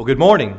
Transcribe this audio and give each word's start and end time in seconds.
Well, 0.00 0.06
good 0.06 0.18
morning. 0.18 0.58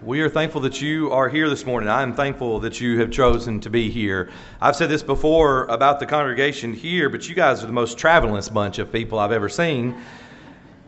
We 0.00 0.20
are 0.20 0.28
thankful 0.28 0.60
that 0.60 0.80
you 0.80 1.10
are 1.10 1.28
here 1.28 1.48
this 1.48 1.66
morning. 1.66 1.88
I 1.88 2.02
am 2.02 2.14
thankful 2.14 2.60
that 2.60 2.80
you 2.80 3.00
have 3.00 3.10
chosen 3.10 3.58
to 3.62 3.68
be 3.68 3.90
here. 3.90 4.30
I've 4.60 4.76
said 4.76 4.88
this 4.90 5.02
before 5.02 5.64
about 5.64 5.98
the 5.98 6.06
congregation 6.06 6.72
here, 6.72 7.10
but 7.10 7.28
you 7.28 7.34
guys 7.34 7.64
are 7.64 7.66
the 7.66 7.72
most 7.72 7.98
travelingest 7.98 8.54
bunch 8.54 8.78
of 8.78 8.92
people 8.92 9.18
I've 9.18 9.32
ever 9.32 9.48
seen. 9.48 10.00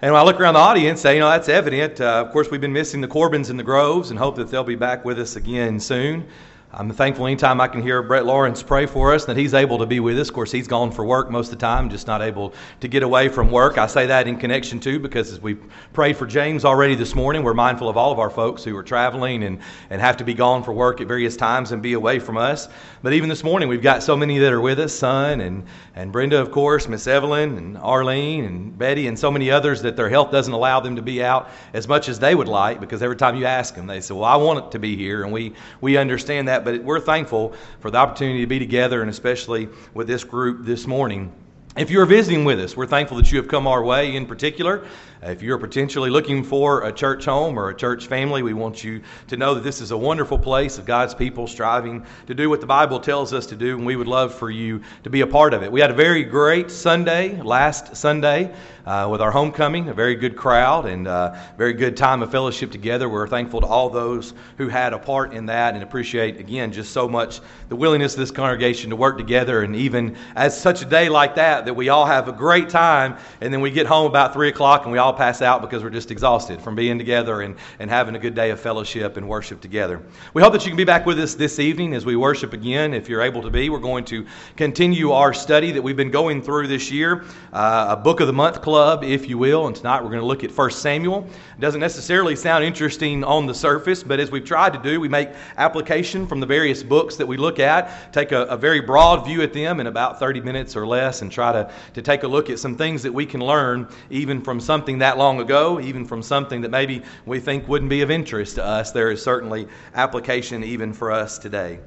And 0.00 0.12
when 0.12 0.20
I 0.20 0.22
look 0.22 0.38
around 0.38 0.54
the 0.54 0.60
audience, 0.60 1.02
you 1.02 1.18
know, 1.18 1.28
that's 1.28 1.48
evident. 1.48 2.00
Uh, 2.00 2.22
of 2.24 2.30
course, 2.30 2.52
we've 2.52 2.60
been 2.60 2.72
missing 2.72 3.00
the 3.00 3.08
Corbins 3.08 3.50
and 3.50 3.58
the 3.58 3.64
Groves 3.64 4.10
and 4.10 4.18
hope 4.20 4.36
that 4.36 4.48
they'll 4.48 4.62
be 4.62 4.76
back 4.76 5.04
with 5.04 5.18
us 5.18 5.34
again 5.34 5.80
soon. 5.80 6.28
I'm 6.72 6.92
thankful 6.92 7.26
anytime 7.26 7.60
I 7.60 7.66
can 7.66 7.82
hear 7.82 8.00
Brett 8.00 8.24
Lawrence 8.24 8.62
pray 8.62 8.86
for 8.86 9.12
us 9.12 9.24
that 9.24 9.36
he's 9.36 9.54
able 9.54 9.78
to 9.78 9.86
be 9.86 9.98
with 9.98 10.16
us. 10.20 10.28
Of 10.28 10.34
course, 10.36 10.52
he's 10.52 10.68
gone 10.68 10.92
for 10.92 11.04
work 11.04 11.28
most 11.28 11.52
of 11.52 11.58
the 11.58 11.66
time, 11.66 11.90
just 11.90 12.06
not 12.06 12.22
able 12.22 12.54
to 12.78 12.86
get 12.86 13.02
away 13.02 13.28
from 13.28 13.50
work. 13.50 13.76
I 13.76 13.88
say 13.88 14.06
that 14.06 14.28
in 14.28 14.36
connection 14.36 14.78
too 14.78 15.00
because 15.00 15.32
as 15.32 15.40
we 15.40 15.56
prayed 15.92 16.16
for 16.16 16.26
James 16.26 16.64
already 16.64 16.94
this 16.94 17.16
morning, 17.16 17.42
we're 17.42 17.54
mindful 17.54 17.88
of 17.88 17.96
all 17.96 18.12
of 18.12 18.20
our 18.20 18.30
folks 18.30 18.62
who 18.62 18.76
are 18.76 18.84
traveling 18.84 19.42
and, 19.42 19.58
and 19.90 20.00
have 20.00 20.16
to 20.18 20.24
be 20.24 20.32
gone 20.32 20.62
for 20.62 20.72
work 20.72 21.00
at 21.00 21.08
various 21.08 21.36
times 21.36 21.72
and 21.72 21.82
be 21.82 21.94
away 21.94 22.20
from 22.20 22.36
us. 22.36 22.68
But 23.02 23.14
even 23.14 23.28
this 23.28 23.42
morning, 23.42 23.68
we've 23.68 23.82
got 23.82 24.04
so 24.04 24.16
many 24.16 24.38
that 24.38 24.52
are 24.52 24.60
with 24.60 24.78
us 24.78 24.94
son 24.94 25.40
and, 25.40 25.66
and 25.96 26.12
Brenda, 26.12 26.40
of 26.40 26.52
course, 26.52 26.86
Miss 26.86 27.08
Evelyn 27.08 27.58
and 27.58 27.78
Arlene 27.78 28.44
and 28.44 28.78
Betty, 28.78 29.08
and 29.08 29.18
so 29.18 29.28
many 29.28 29.50
others 29.50 29.82
that 29.82 29.96
their 29.96 30.08
health 30.08 30.30
doesn't 30.30 30.52
allow 30.52 30.78
them 30.78 30.94
to 30.94 31.02
be 31.02 31.20
out 31.20 31.50
as 31.74 31.88
much 31.88 32.08
as 32.08 32.20
they 32.20 32.36
would 32.36 32.46
like 32.46 32.78
because 32.78 33.02
every 33.02 33.16
time 33.16 33.34
you 33.34 33.44
ask 33.44 33.74
them, 33.74 33.88
they 33.88 34.00
say, 34.00 34.14
Well, 34.14 34.24
I 34.24 34.36
want 34.36 34.66
it 34.66 34.70
to 34.70 34.78
be 34.78 34.96
here. 34.96 35.24
And 35.24 35.32
we, 35.32 35.52
we 35.80 35.96
understand 35.96 36.46
that 36.46 36.59
but 36.64 36.82
we're 36.82 37.00
thankful 37.00 37.54
for 37.80 37.90
the 37.90 37.98
opportunity 37.98 38.40
to 38.40 38.46
be 38.46 38.58
together, 38.58 39.00
and 39.00 39.10
especially 39.10 39.68
with 39.94 40.06
this 40.06 40.24
group 40.24 40.64
this 40.64 40.86
morning. 40.86 41.32
If 41.76 41.88
you're 41.88 42.04
visiting 42.04 42.44
with 42.44 42.58
us, 42.58 42.76
we're 42.76 42.88
thankful 42.88 43.16
that 43.18 43.30
you 43.30 43.38
have 43.38 43.46
come 43.46 43.68
our 43.68 43.84
way 43.84 44.16
in 44.16 44.26
particular. 44.26 44.84
If 45.22 45.40
you're 45.40 45.56
potentially 45.56 46.10
looking 46.10 46.42
for 46.42 46.82
a 46.82 46.92
church 46.92 47.26
home 47.26 47.56
or 47.56 47.68
a 47.68 47.74
church 47.74 48.08
family, 48.08 48.42
we 48.42 48.54
want 48.54 48.82
you 48.82 49.02
to 49.28 49.36
know 49.36 49.54
that 49.54 49.62
this 49.62 49.80
is 49.80 49.92
a 49.92 49.96
wonderful 49.96 50.36
place 50.36 50.78
of 50.78 50.84
God's 50.84 51.14
people 51.14 51.46
striving 51.46 52.04
to 52.26 52.34
do 52.34 52.50
what 52.50 52.60
the 52.60 52.66
Bible 52.66 52.98
tells 52.98 53.32
us 53.32 53.46
to 53.46 53.56
do, 53.56 53.76
and 53.76 53.86
we 53.86 53.94
would 53.94 54.08
love 54.08 54.34
for 54.34 54.50
you 54.50 54.82
to 55.04 55.10
be 55.10 55.20
a 55.20 55.26
part 55.28 55.54
of 55.54 55.62
it. 55.62 55.70
We 55.70 55.80
had 55.80 55.92
a 55.92 55.94
very 55.94 56.24
great 56.24 56.72
Sunday 56.72 57.40
last 57.40 57.94
Sunday 57.94 58.52
uh, 58.90 59.08
with 59.08 59.20
our 59.20 59.30
homecoming, 59.30 59.88
a 59.90 59.94
very 59.94 60.14
good 60.14 60.34
crowd 60.34 60.86
and 60.86 61.06
uh, 61.06 61.36
very 61.58 61.74
good 61.74 61.94
time 61.94 62.22
of 62.22 62.30
fellowship 62.30 62.70
together. 62.70 63.06
We're 63.06 63.28
thankful 63.28 63.60
to 63.60 63.66
all 63.66 63.90
those 63.90 64.32
who 64.56 64.68
had 64.68 64.94
a 64.94 64.98
part 64.98 65.34
in 65.34 65.44
that 65.46 65.74
and 65.74 65.82
appreciate, 65.82 66.40
again, 66.40 66.72
just 66.72 66.92
so 66.92 67.06
much 67.06 67.40
the 67.68 67.76
willingness 67.76 68.14
of 68.14 68.20
this 68.20 68.30
congregation 68.30 68.88
to 68.88 68.96
work 68.96 69.18
together. 69.18 69.62
And 69.64 69.76
even 69.76 70.16
as 70.34 70.58
such 70.58 70.80
a 70.80 70.86
day 70.86 71.10
like 71.10 71.34
that, 71.34 71.66
that 71.66 71.74
we 71.74 71.90
all 71.90 72.06
have 72.06 72.26
a 72.28 72.32
great 72.32 72.70
time, 72.70 73.18
and 73.42 73.52
then 73.52 73.60
we 73.60 73.70
get 73.70 73.86
home 73.86 74.06
about 74.06 74.32
3 74.32 74.48
o'clock 74.48 74.84
and 74.84 74.92
we 74.92 74.98
all 74.98 75.10
all 75.10 75.16
pass 75.16 75.42
out 75.42 75.60
because 75.60 75.82
we're 75.82 75.90
just 75.90 76.12
exhausted 76.12 76.62
from 76.62 76.76
being 76.76 76.96
together 76.96 77.40
and, 77.40 77.56
and 77.80 77.90
having 77.90 78.14
a 78.14 78.18
good 78.18 78.32
day 78.32 78.50
of 78.50 78.60
fellowship 78.60 79.16
and 79.16 79.28
worship 79.28 79.60
together. 79.60 80.00
We 80.34 80.42
hope 80.42 80.52
that 80.52 80.64
you 80.64 80.70
can 80.70 80.76
be 80.76 80.84
back 80.84 81.04
with 81.04 81.18
us 81.18 81.34
this 81.34 81.58
evening 81.58 81.94
as 81.94 82.06
we 82.06 82.14
worship 82.14 82.52
again, 82.52 82.94
if 82.94 83.08
you're 83.08 83.22
able 83.22 83.42
to 83.42 83.50
be. 83.50 83.70
We're 83.70 83.80
going 83.80 84.04
to 84.04 84.24
continue 84.56 85.10
our 85.10 85.34
study 85.34 85.72
that 85.72 85.82
we've 85.82 85.96
been 85.96 86.12
going 86.12 86.42
through 86.42 86.68
this 86.68 86.92
year, 86.92 87.24
uh, 87.52 87.86
a 87.88 87.96
Book 87.96 88.20
of 88.20 88.28
the 88.28 88.32
Month 88.32 88.62
Club, 88.62 88.79
if 89.02 89.28
you 89.28 89.38
will. 89.38 89.66
And 89.66 89.76
tonight 89.76 90.02
we're 90.02 90.10
going 90.10 90.20
to 90.20 90.26
look 90.26 90.44
at 90.44 90.50
1 90.50 90.70
Samuel. 90.70 91.26
It 91.56 91.60
doesn't 91.60 91.80
necessarily 91.80 92.34
sound 92.34 92.64
interesting 92.64 93.22
on 93.24 93.46
the 93.46 93.54
surface, 93.54 94.02
but 94.02 94.20
as 94.20 94.30
we've 94.30 94.44
tried 94.44 94.72
to 94.72 94.78
do, 94.82 95.00
we 95.00 95.08
make 95.08 95.28
application 95.56 96.26
from 96.26 96.40
the 96.40 96.46
various 96.46 96.82
books 96.82 97.16
that 97.16 97.26
we 97.26 97.36
look 97.36 97.58
at, 97.58 98.12
take 98.12 98.32
a, 98.32 98.42
a 98.44 98.56
very 98.56 98.80
broad 98.80 99.24
view 99.24 99.42
at 99.42 99.52
them 99.52 99.80
in 99.80 99.86
about 99.86 100.18
30 100.18 100.40
minutes 100.40 100.76
or 100.76 100.86
less, 100.86 101.22
and 101.22 101.30
try 101.30 101.52
to, 101.52 101.70
to 101.94 102.02
take 102.02 102.22
a 102.22 102.28
look 102.28 102.50
at 102.50 102.58
some 102.58 102.76
things 102.76 103.02
that 103.02 103.12
we 103.12 103.26
can 103.26 103.40
learn 103.40 103.88
even 104.10 104.40
from 104.40 104.58
something 104.60 104.98
that 104.98 105.18
long 105.18 105.40
ago, 105.40 105.80
even 105.80 106.04
from 106.04 106.22
something 106.22 106.60
that 106.60 106.70
maybe 106.70 107.02
we 107.26 107.38
think 107.38 107.68
wouldn't 107.68 107.90
be 107.90 108.02
of 108.02 108.10
interest 108.10 108.54
to 108.56 108.64
us, 108.64 108.92
there 108.92 109.10
is 109.10 109.22
certainly 109.22 109.68
application 109.94 110.64
even 110.64 110.92
for 110.92 111.12
us 111.12 111.38
today. 111.38 111.78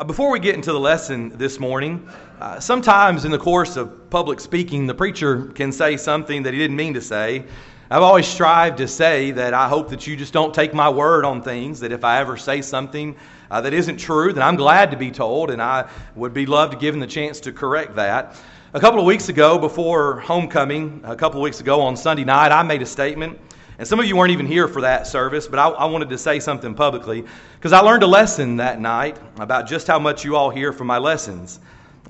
Uh, 0.00 0.04
before 0.04 0.30
we 0.30 0.40
get 0.40 0.54
into 0.54 0.72
the 0.72 0.80
lesson 0.80 1.28
this 1.36 1.60
morning, 1.60 2.08
uh, 2.40 2.58
sometimes 2.58 3.26
in 3.26 3.30
the 3.30 3.36
course 3.38 3.76
of 3.76 4.08
public 4.08 4.40
speaking, 4.40 4.86
the 4.86 4.94
preacher 4.94 5.48
can 5.48 5.70
say 5.70 5.94
something 5.94 6.42
that 6.42 6.54
he 6.54 6.58
didn't 6.58 6.76
mean 6.76 6.94
to 6.94 7.02
say. 7.02 7.44
I've 7.90 8.02
always 8.02 8.26
strived 8.26 8.78
to 8.78 8.88
say 8.88 9.30
that 9.32 9.52
I 9.52 9.68
hope 9.68 9.90
that 9.90 10.06
you 10.06 10.16
just 10.16 10.32
don't 10.32 10.54
take 10.54 10.72
my 10.72 10.88
word 10.88 11.26
on 11.26 11.42
things, 11.42 11.80
that 11.80 11.92
if 11.92 12.02
I 12.02 12.18
ever 12.18 12.38
say 12.38 12.62
something 12.62 13.14
uh, 13.50 13.60
that 13.60 13.74
isn't 13.74 13.98
true, 13.98 14.32
then 14.32 14.42
I'm 14.42 14.56
glad 14.56 14.90
to 14.92 14.96
be 14.96 15.10
told, 15.10 15.50
and 15.50 15.60
I 15.60 15.86
would 16.14 16.32
be 16.32 16.46
loved 16.46 16.72
to 16.72 16.78
give 16.78 16.94
given 16.94 17.00
the 17.00 17.06
chance 17.06 17.38
to 17.40 17.52
correct 17.52 17.96
that. 17.96 18.40
A 18.72 18.80
couple 18.80 19.00
of 19.00 19.04
weeks 19.04 19.28
ago, 19.28 19.58
before 19.58 20.20
homecoming, 20.20 21.02
a 21.04 21.14
couple 21.14 21.40
of 21.40 21.42
weeks 21.42 21.60
ago 21.60 21.82
on 21.82 21.94
Sunday 21.94 22.24
night, 22.24 22.52
I 22.52 22.62
made 22.62 22.80
a 22.80 22.86
statement. 22.86 23.38
And 23.80 23.88
some 23.88 23.98
of 23.98 24.04
you 24.04 24.14
weren't 24.14 24.30
even 24.30 24.44
here 24.44 24.68
for 24.68 24.82
that 24.82 25.06
service, 25.06 25.46
but 25.46 25.58
I, 25.58 25.68
I 25.68 25.86
wanted 25.86 26.10
to 26.10 26.18
say 26.18 26.38
something 26.38 26.74
publicly 26.74 27.24
because 27.54 27.72
I 27.72 27.80
learned 27.80 28.02
a 28.02 28.06
lesson 28.06 28.58
that 28.58 28.78
night 28.78 29.18
about 29.38 29.66
just 29.66 29.86
how 29.86 29.98
much 29.98 30.22
you 30.22 30.36
all 30.36 30.50
hear 30.50 30.70
from 30.70 30.86
my 30.86 30.98
lessons. 30.98 31.60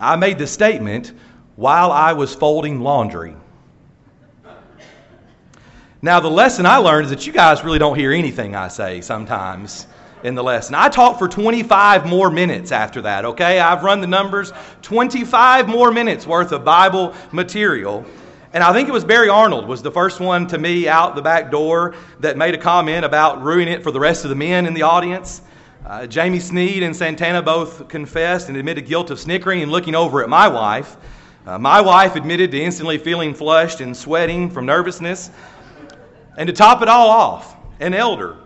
I 0.01 0.17
made 0.17 0.37
the 0.37 0.49
statement 0.49 1.13
while 1.55 1.93
I 1.93 2.13
was 2.13 2.35
folding 2.35 2.81
laundry. 2.81 3.37
Now, 6.03 6.19
the 6.19 6.29
lesson 6.29 6.67
I 6.67 6.79
learned 6.79 7.05
is 7.05 7.11
that 7.11 7.25
you 7.25 7.33
guys 7.33 7.63
really 7.63 7.79
don't 7.79 7.97
hear 7.97 8.11
anything 8.11 8.57
I 8.57 8.67
say 8.67 9.01
sometimes 9.01 9.87
in 10.25 10.35
the 10.35 10.43
lesson. 10.43 10.75
I 10.75 10.89
talked 10.89 11.21
for 11.21 11.29
25 11.29 12.05
more 12.05 12.33
minutes 12.33 12.73
after 12.73 13.01
that, 13.03 13.25
okay? 13.25 13.61
I've 13.61 13.85
run 13.85 14.01
the 14.01 14.09
numbers 14.09 14.53
25 14.83 15.69
more 15.69 15.93
minutes 15.93 16.27
worth 16.27 16.51
of 16.51 16.65
Bible 16.65 17.15
material. 17.31 18.05
And 18.53 18.65
I 18.65 18.73
think 18.73 18.89
it 18.89 18.93
was 18.93 19.05
Barry 19.05 19.29
Arnold 19.29 19.69
was 19.69 19.81
the 19.81 19.93
first 19.93 20.19
one 20.19 20.47
to 20.49 20.59
me 20.59 20.89
out 20.89 21.15
the 21.15 21.23
back 21.23 21.51
door 21.51 21.95
that 22.19 22.37
made 22.37 22.55
a 22.55 22.59
comment 22.59 23.05
about 23.05 23.43
ruining 23.43 23.73
it 23.73 23.83
for 23.83 23.93
the 23.93 24.01
rest 24.01 24.25
of 24.25 24.31
the 24.31 24.37
men 24.37 24.67
in 24.67 24.75
the 24.75 24.83
audience. 24.83 25.43
Uh, 25.87 26.07
Jamie 26.07 26.41
Sneed 26.41 26.83
and 26.83 26.95
Santana 26.95 27.43
both 27.43 27.89
confessed 27.89 28.49
and 28.49 28.57
admitted 28.57 28.87
guilt 28.87 29.11
of 29.11 29.21
snickering 29.21 29.63
and 29.63 29.71
looking 29.71 29.95
over 29.95 30.23
at 30.23 30.29
my 30.29 30.49
wife. 30.49 30.97
Uh, 31.47 31.59
my 31.59 31.81
wife 31.81 32.17
admitted 32.17 32.51
to 32.51 32.61
instantly 32.61 32.99
feeling 32.99 33.35
flushed 33.35 33.81
and 33.81 33.97
sweating 33.97 34.51
from 34.51 34.67
nervousness. 34.67 35.31
And 36.37 36.47
to 36.47 36.53
top 36.53 36.83
it 36.83 36.89
all 36.89 37.09
off, 37.09 37.57
an 37.79 37.95
elder 37.95 38.37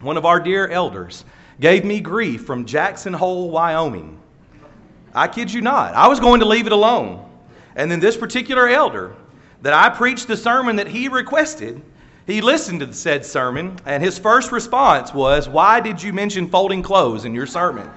one 0.00 0.16
of 0.16 0.24
our 0.24 0.40
dear 0.40 0.68
elders, 0.68 1.24
gave 1.60 1.84
me 1.84 2.00
grief 2.00 2.44
from 2.44 2.66
Jackson 2.66 3.12
Hole, 3.12 3.50
Wyoming. 3.50 4.18
I 5.14 5.28
kid 5.28 5.52
you 5.52 5.62
not. 5.62 5.94
I 5.94 6.08
was 6.08 6.20
going 6.20 6.40
to 6.40 6.46
leave 6.46 6.66
it 6.66 6.72
alone. 6.72 7.28
And 7.74 7.90
then 7.90 8.00
this 8.00 8.16
particular 8.16 8.68
elder, 8.68 9.14
that 9.62 9.72
I 9.72 9.88
preached 9.88 10.28
the 10.28 10.36
sermon 10.36 10.76
that 10.76 10.88
he 10.88 11.08
requested, 11.08 11.82
he 12.26 12.40
listened 12.40 12.80
to 12.80 12.86
the 12.86 12.94
said 12.94 13.24
sermon, 13.24 13.78
and 13.86 14.02
his 14.02 14.18
first 14.18 14.50
response 14.50 15.14
was, 15.14 15.48
Why 15.48 15.80
did 15.80 16.02
you 16.02 16.12
mention 16.12 16.48
folding 16.48 16.82
clothes 16.82 17.24
in 17.24 17.34
your 17.34 17.46
sermon? 17.46 17.88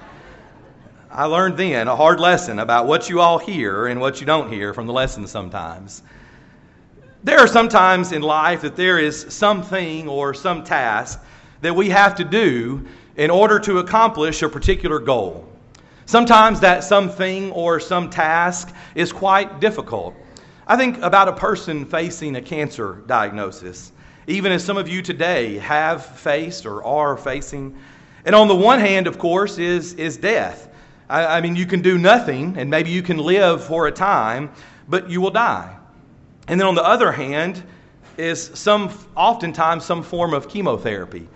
I 1.10 1.24
learned 1.24 1.56
then 1.56 1.88
a 1.88 1.96
hard 1.96 2.20
lesson 2.20 2.60
about 2.60 2.86
what 2.86 3.08
you 3.08 3.20
all 3.20 3.38
hear 3.38 3.88
and 3.88 4.00
what 4.00 4.20
you 4.20 4.26
don't 4.26 4.52
hear 4.52 4.72
from 4.72 4.86
the 4.86 4.92
lesson 4.92 5.26
sometimes. 5.26 6.02
There 7.24 7.38
are 7.40 7.48
sometimes 7.48 8.12
in 8.12 8.22
life 8.22 8.62
that 8.62 8.76
there 8.76 8.98
is 8.98 9.26
something 9.28 10.08
or 10.08 10.32
some 10.32 10.62
task 10.62 11.20
that 11.62 11.74
we 11.74 11.90
have 11.90 12.14
to 12.14 12.24
do 12.24 12.86
in 13.16 13.28
order 13.28 13.58
to 13.58 13.78
accomplish 13.78 14.42
a 14.42 14.48
particular 14.48 15.00
goal. 15.00 15.46
Sometimes 16.06 16.60
that 16.60 16.84
something 16.84 17.50
or 17.50 17.80
some 17.80 18.08
task 18.08 18.72
is 18.94 19.12
quite 19.12 19.60
difficult. 19.60 20.14
I 20.70 20.76
think 20.76 21.02
about 21.02 21.26
a 21.26 21.32
person 21.32 21.84
facing 21.84 22.36
a 22.36 22.40
cancer 22.40 23.02
diagnosis, 23.08 23.90
even 24.28 24.52
as 24.52 24.64
some 24.64 24.76
of 24.76 24.88
you 24.88 25.02
today 25.02 25.58
have 25.58 26.06
faced 26.06 26.64
or 26.64 26.84
are 26.84 27.16
facing. 27.16 27.76
And 28.24 28.36
on 28.36 28.46
the 28.46 28.54
one 28.54 28.78
hand, 28.78 29.08
of 29.08 29.18
course, 29.18 29.58
is, 29.58 29.94
is 29.94 30.16
death. 30.16 30.72
I, 31.08 31.38
I 31.38 31.40
mean, 31.40 31.56
you 31.56 31.66
can 31.66 31.82
do 31.82 31.98
nothing, 31.98 32.56
and 32.56 32.70
maybe 32.70 32.90
you 32.90 33.02
can 33.02 33.18
live 33.18 33.64
for 33.64 33.88
a 33.88 33.90
time, 33.90 34.48
but 34.88 35.10
you 35.10 35.20
will 35.20 35.32
die. 35.32 35.76
And 36.46 36.60
then 36.60 36.68
on 36.68 36.76
the 36.76 36.84
other 36.84 37.10
hand, 37.10 37.64
is 38.16 38.52
some 38.54 38.96
oftentimes 39.16 39.84
some 39.84 40.04
form 40.04 40.32
of 40.32 40.48
chemotherapy 40.48 41.26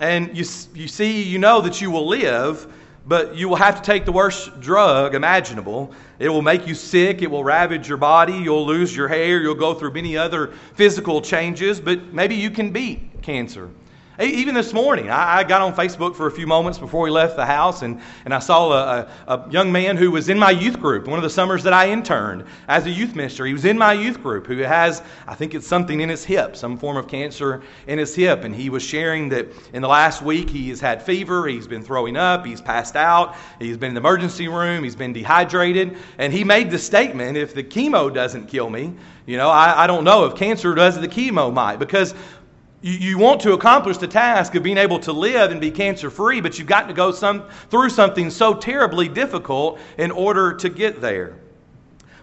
and 0.00 0.28
you, 0.36 0.44
you 0.74 0.88
see, 0.88 1.22
you 1.22 1.38
know 1.38 1.60
that 1.60 1.80
you 1.80 1.90
will 1.90 2.06
live, 2.06 2.72
but 3.08 3.34
you 3.34 3.48
will 3.48 3.56
have 3.56 3.76
to 3.76 3.82
take 3.82 4.04
the 4.04 4.12
worst 4.12 4.60
drug 4.60 5.14
imaginable. 5.14 5.90
It 6.18 6.28
will 6.28 6.42
make 6.42 6.66
you 6.66 6.74
sick. 6.74 7.22
It 7.22 7.30
will 7.30 7.42
ravage 7.42 7.88
your 7.88 7.96
body. 7.96 8.34
You'll 8.34 8.66
lose 8.66 8.94
your 8.94 9.08
hair. 9.08 9.40
You'll 9.40 9.54
go 9.54 9.72
through 9.72 9.94
many 9.94 10.16
other 10.16 10.48
physical 10.74 11.22
changes, 11.22 11.80
but 11.80 12.12
maybe 12.12 12.34
you 12.34 12.50
can 12.50 12.70
beat 12.70 13.22
cancer. 13.22 13.70
Even 14.20 14.52
this 14.52 14.72
morning, 14.72 15.10
I, 15.10 15.44
got 15.44 15.62
on 15.62 15.72
Facebook 15.72 16.16
for 16.16 16.26
a 16.26 16.30
few 16.30 16.46
moments 16.46 16.76
before 16.76 17.02
we 17.02 17.10
left 17.10 17.36
the 17.36 17.46
house, 17.46 17.82
and, 17.82 18.00
and 18.24 18.34
I 18.34 18.40
saw 18.40 18.72
a, 18.72 19.08
a, 19.28 19.34
a, 19.34 19.50
young 19.50 19.70
man 19.70 19.96
who 19.96 20.10
was 20.10 20.28
in 20.28 20.36
my 20.36 20.50
youth 20.50 20.80
group, 20.80 21.06
one 21.06 21.20
of 21.20 21.22
the 21.22 21.30
summers 21.30 21.62
that 21.62 21.72
I 21.72 21.90
interned 21.90 22.44
as 22.66 22.84
a 22.86 22.90
youth 22.90 23.14
minister. 23.14 23.46
He 23.46 23.52
was 23.52 23.64
in 23.64 23.78
my 23.78 23.92
youth 23.92 24.20
group 24.20 24.48
who 24.48 24.56
has, 24.58 25.02
I 25.28 25.36
think 25.36 25.54
it's 25.54 25.68
something 25.68 26.00
in 26.00 26.08
his 26.08 26.24
hip, 26.24 26.56
some 26.56 26.76
form 26.76 26.96
of 26.96 27.06
cancer 27.06 27.62
in 27.86 27.96
his 27.96 28.12
hip. 28.12 28.42
And 28.42 28.52
he 28.52 28.70
was 28.70 28.82
sharing 28.82 29.28
that 29.28 29.46
in 29.72 29.82
the 29.82 29.88
last 29.88 30.20
week 30.20 30.50
he 30.50 30.68
has 30.70 30.80
had 30.80 31.00
fever, 31.00 31.46
he's 31.46 31.68
been 31.68 31.84
throwing 31.84 32.16
up, 32.16 32.44
he's 32.44 32.60
passed 32.60 32.96
out, 32.96 33.36
he's 33.60 33.76
been 33.76 33.90
in 33.90 33.94
the 33.94 34.00
emergency 34.00 34.48
room, 34.48 34.82
he's 34.82 34.96
been 34.96 35.12
dehydrated. 35.12 35.96
And 36.18 36.32
he 36.32 36.42
made 36.42 36.72
the 36.72 36.78
statement 36.80 37.36
if 37.36 37.54
the 37.54 37.62
chemo 37.62 38.12
doesn't 38.12 38.48
kill 38.48 38.68
me, 38.68 38.94
you 39.26 39.36
know, 39.36 39.50
I, 39.50 39.84
I 39.84 39.86
don't 39.86 40.04
know 40.04 40.24
if 40.24 40.34
cancer 40.34 40.74
does, 40.74 40.98
the 40.98 41.06
chemo 41.06 41.52
might. 41.52 41.76
Because 41.76 42.14
You, 42.80 42.92
you 42.92 43.18
want 43.18 43.40
to 43.40 43.54
accomplish 43.54 43.98
the 43.98 44.06
task 44.06 44.54
of 44.54 44.62
being 44.62 44.78
able 44.78 45.00
to 45.00 45.12
live 45.12 45.50
and 45.50 45.60
be 45.60 45.70
cancer 45.70 46.10
free, 46.10 46.40
but 46.40 46.58
you've 46.58 46.68
got 46.68 46.86
to 46.88 46.94
go 46.94 47.10
some, 47.10 47.44
through 47.70 47.90
something 47.90 48.30
so 48.30 48.54
terribly 48.54 49.08
difficult 49.08 49.80
in 49.98 50.10
order 50.10 50.54
to 50.54 50.68
get 50.68 51.00
there. 51.00 51.36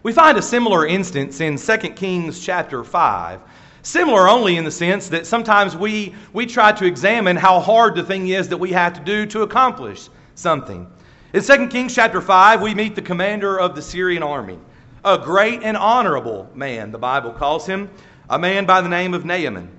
We 0.03 0.13
find 0.13 0.37
a 0.37 0.41
similar 0.41 0.85
instance 0.85 1.41
in 1.41 1.57
2 1.57 1.77
Kings 1.89 2.39
chapter 2.39 2.83
5. 2.83 3.41
Similar 3.81 4.27
only 4.27 4.57
in 4.57 4.63
the 4.63 4.71
sense 4.71 5.09
that 5.09 5.27
sometimes 5.27 5.75
we, 5.75 6.15
we 6.31 6.45
try 6.45 6.71
to 6.71 6.85
examine 6.85 7.35
how 7.35 7.59
hard 7.59 7.95
the 7.95 8.03
thing 8.03 8.29
is 8.29 8.47
that 8.49 8.57
we 8.57 8.71
have 8.71 8.93
to 8.93 9.01
do 9.01 9.25
to 9.27 9.41
accomplish 9.41 10.09
something. 10.35 10.87
In 11.33 11.43
2 11.43 11.67
Kings 11.67 11.93
chapter 11.93 12.21
5, 12.21 12.61
we 12.61 12.73
meet 12.73 12.95
the 12.95 13.01
commander 13.01 13.59
of 13.59 13.75
the 13.75 13.81
Syrian 13.81 14.23
army, 14.23 14.57
a 15.03 15.17
great 15.17 15.63
and 15.63 15.75
honorable 15.75 16.49
man, 16.55 16.91
the 16.91 16.97
Bible 16.97 17.31
calls 17.31 17.67
him, 17.67 17.89
a 18.29 18.39
man 18.39 18.65
by 18.65 18.81
the 18.81 18.89
name 18.89 19.13
of 19.13 19.25
Naaman. 19.25 19.74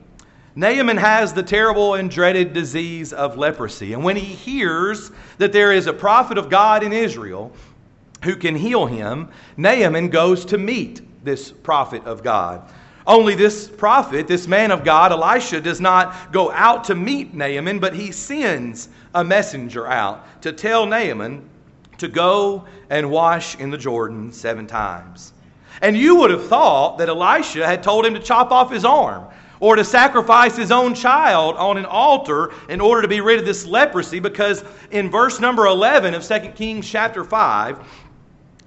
Naaman 0.59 0.97
has 0.97 1.35
the 1.35 1.43
terrible 1.43 1.95
and 1.95 2.11
dreaded 2.11 2.55
disease 2.55 3.13
of 3.13 3.37
leprosy. 3.37 3.93
And 3.93 4.03
when 4.03 4.17
he 4.17 4.25
hears 4.25 5.11
that 5.37 5.53
there 5.53 5.71
is 5.71 5.87
a 5.87 5.93
prophet 5.93 6.39
of 6.39 6.49
God 6.49 6.83
in 6.83 6.95
Israel 6.95 7.53
who 8.25 8.35
can 8.37 8.57
heal 8.57 8.87
him, 8.87 9.29
Naaman 9.59 10.09
goes 10.09 10.47
to 10.47 10.57
meet 10.57 11.03
this 11.23 11.53
prophet 11.53 12.03
of 12.07 12.23
God. 12.23 12.73
Only 13.07 13.35
this 13.35 13.69
prophet, 13.69 14.27
this 14.27 14.49
man 14.49 14.71
of 14.71 14.83
God, 14.83 15.13
Elisha, 15.13 15.61
does 15.61 15.81
not 15.81 16.33
go 16.33 16.51
out 16.51 16.85
to 16.85 16.95
meet 16.95 17.35
Naaman, 17.35 17.79
but 17.79 17.95
he 17.95 18.11
sends 18.11 18.89
a 19.15 19.23
messenger 19.23 19.87
out 19.87 20.43
to 20.43 20.53
tell 20.53 20.87
Naaman 20.87 21.47
to 21.99 22.09
go 22.09 22.65
and 22.89 23.11
wash 23.11 23.57
in 23.57 23.71
the 23.71 23.79
Jordan 23.79 24.33
seven 24.33 24.67
times. 24.67 25.35
And 25.83 25.97
you 25.97 26.17
would 26.17 26.31
have 26.31 26.49
thought 26.49 26.97
that 26.97 27.11
Elisha 27.11 27.67
had 27.67 27.83
told 27.83 28.07
him 28.07 28.15
to 28.15 28.21
chop 28.21 28.51
off 28.51 28.73
his 28.73 28.87
arm 28.87 29.27
or 29.61 29.77
to 29.77 29.85
sacrifice 29.85 30.57
his 30.57 30.71
own 30.71 30.95
child 30.95 31.57
on 31.57 31.77
an 31.77 31.87
altar 31.87 32.53
in 32.69 32.81
order 32.81 33.03
to 33.03 33.09
be 33.09 33.21
rid 33.21 33.39
of 33.39 33.47
this 33.47 33.67
leprosy 33.67 34.21
because 34.21 34.65
in 34.91 35.11
verse 35.11 35.41
number 35.41 35.67
11 35.67 36.15
of 36.15 36.27
2 36.27 36.39
Kings 36.55 36.89
chapter 36.89 37.25
5, 37.25 37.79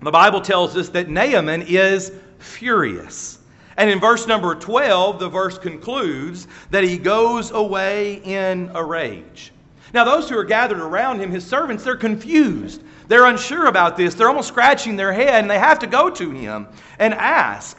the 0.01 0.11
Bible 0.11 0.41
tells 0.41 0.75
us 0.77 0.89
that 0.89 1.09
Naaman 1.09 1.63
is 1.63 2.11
furious. 2.39 3.39
And 3.77 3.89
in 3.89 3.99
verse 3.99 4.27
number 4.27 4.55
12, 4.55 5.19
the 5.19 5.29
verse 5.29 5.57
concludes 5.57 6.47
that 6.69 6.83
he 6.83 6.97
goes 6.97 7.51
away 7.51 8.15
in 8.23 8.71
a 8.73 8.83
rage. 8.83 9.53
Now, 9.93 10.03
those 10.03 10.29
who 10.29 10.37
are 10.37 10.43
gathered 10.43 10.79
around 10.79 11.19
him, 11.19 11.31
his 11.31 11.45
servants, 11.45 11.83
they're 11.83 11.95
confused. 11.95 12.83
They're 13.07 13.25
unsure 13.25 13.67
about 13.67 13.97
this. 13.97 14.13
They're 14.13 14.27
almost 14.27 14.49
scratching 14.49 14.95
their 14.95 15.13
head, 15.13 15.41
and 15.41 15.49
they 15.49 15.57
have 15.57 15.79
to 15.79 15.87
go 15.87 16.09
to 16.09 16.29
him 16.29 16.67
and 16.99 17.13
ask, 17.13 17.77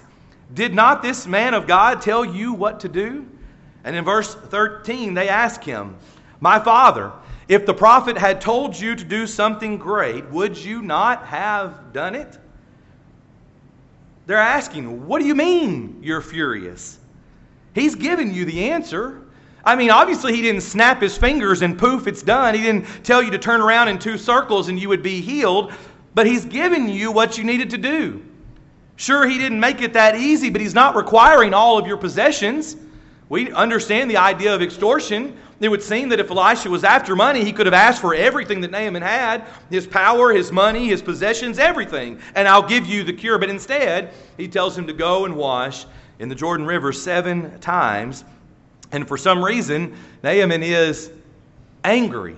did 0.55 0.75
not 0.75 1.03
this 1.03 1.27
man 1.27 1.55
of 1.55 1.67
God 1.67 2.01
tell 2.01 2.25
you 2.25 2.53
what 2.53 2.81
to 2.81 2.89
do? 2.89 3.27
And 3.85 3.97
in 3.97 4.05
verse 4.05 4.35
13, 4.35 5.15
they 5.15 5.29
ask 5.29 5.63
him, 5.63 5.97
My 6.41 6.59
father, 6.59 7.13
if 7.49 7.67
the 7.67 7.75
prophet 7.75 8.17
had 8.17 8.41
told 8.41 8.79
you 8.79 8.95
to 8.95 9.05
do 9.05 9.27
something 9.27 9.79
great, 9.79 10.29
would 10.31 10.57
you 10.57 10.83
not 10.83 11.27
have 11.27 11.93
done 11.93 12.15
it? 12.15 12.39
They're 14.27 14.37
asking, 14.37 15.07
What 15.07 15.21
do 15.21 15.27
you 15.27 15.35
mean 15.35 16.01
you're 16.03 16.21
furious? 16.21 16.99
He's 17.75 17.95
given 17.95 18.35
you 18.35 18.45
the 18.45 18.71
answer. 18.71 19.23
I 19.65 19.77
mean, 19.77 19.91
obviously, 19.91 20.35
he 20.35 20.43
didn't 20.43 20.63
snap 20.63 21.03
his 21.03 21.17
fingers 21.17 21.63
and 21.63 21.79
poof, 21.79 22.07
it's 22.07 22.23
done. 22.23 22.55
He 22.55 22.63
didn't 22.63 22.87
tell 23.05 23.23
you 23.23 23.31
to 23.31 23.39
turn 23.39 23.61
around 23.61 23.89
in 23.89 23.99
two 23.99 24.17
circles 24.17 24.69
and 24.69 24.79
you 24.81 24.89
would 24.89 25.03
be 25.03 25.21
healed, 25.21 25.73
but 26.15 26.27
he's 26.27 26.45
given 26.45 26.89
you 26.89 27.13
what 27.13 27.37
you 27.39 27.45
needed 27.45 27.71
to 27.71 27.79
do. 27.79 28.23
Sure, 29.01 29.27
he 29.27 29.39
didn't 29.39 29.59
make 29.59 29.81
it 29.81 29.95
that 29.95 30.15
easy, 30.15 30.51
but 30.51 30.61
he's 30.61 30.75
not 30.75 30.95
requiring 30.95 31.55
all 31.55 31.79
of 31.79 31.87
your 31.87 31.97
possessions. 31.97 32.77
We 33.31 33.51
understand 33.51 34.11
the 34.11 34.19
idea 34.19 34.55
of 34.55 34.61
extortion. 34.61 35.39
It 35.59 35.71
would 35.71 35.83
seem 35.83 36.11
that 36.11 36.21
if 36.21 36.31
Elisha 36.31 36.69
was 36.69 36.85
after 36.85 37.17
money, 37.17 37.43
he 37.43 37.51
could 37.51 37.65
have 37.65 37.73
asked 37.73 38.03
for 38.03 38.15
everything 38.15 38.61
that 38.61 38.71
Naaman 38.71 39.01
had 39.01 39.47
his 39.71 39.87
power, 39.87 40.35
his 40.35 40.53
money, 40.53 40.89
his 40.89 41.01
possessions, 41.01 41.59
everything. 41.59 42.21
And 42.35 42.47
I'll 42.47 42.69
give 42.69 42.85
you 42.85 43.03
the 43.03 43.15
cure. 43.15 43.39
But 43.39 43.49
instead, 43.49 44.13
he 44.37 44.47
tells 44.47 44.77
him 44.77 44.87
to 44.87 44.93
go 44.93 45.25
and 45.25 45.35
wash 45.35 45.87
in 46.19 46.29
the 46.29 46.35
Jordan 46.35 46.67
River 46.67 46.93
seven 46.93 47.59
times. 47.61 48.27
And 48.93 49.09
for 49.09 49.17
some 49.17 49.43
reason, 49.43 49.97
Naaman 50.23 50.63
is 50.63 51.11
angry. 51.85 52.37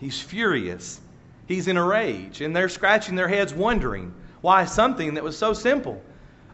He's 0.00 0.20
furious. 0.20 1.00
He's 1.46 1.66
in 1.66 1.78
a 1.78 1.82
rage. 1.82 2.42
And 2.42 2.54
they're 2.54 2.68
scratching 2.68 3.14
their 3.14 3.28
heads 3.28 3.54
wondering 3.54 4.12
why 4.48 4.64
something 4.64 5.12
that 5.12 5.22
was 5.22 5.36
so 5.36 5.52
simple? 5.52 6.00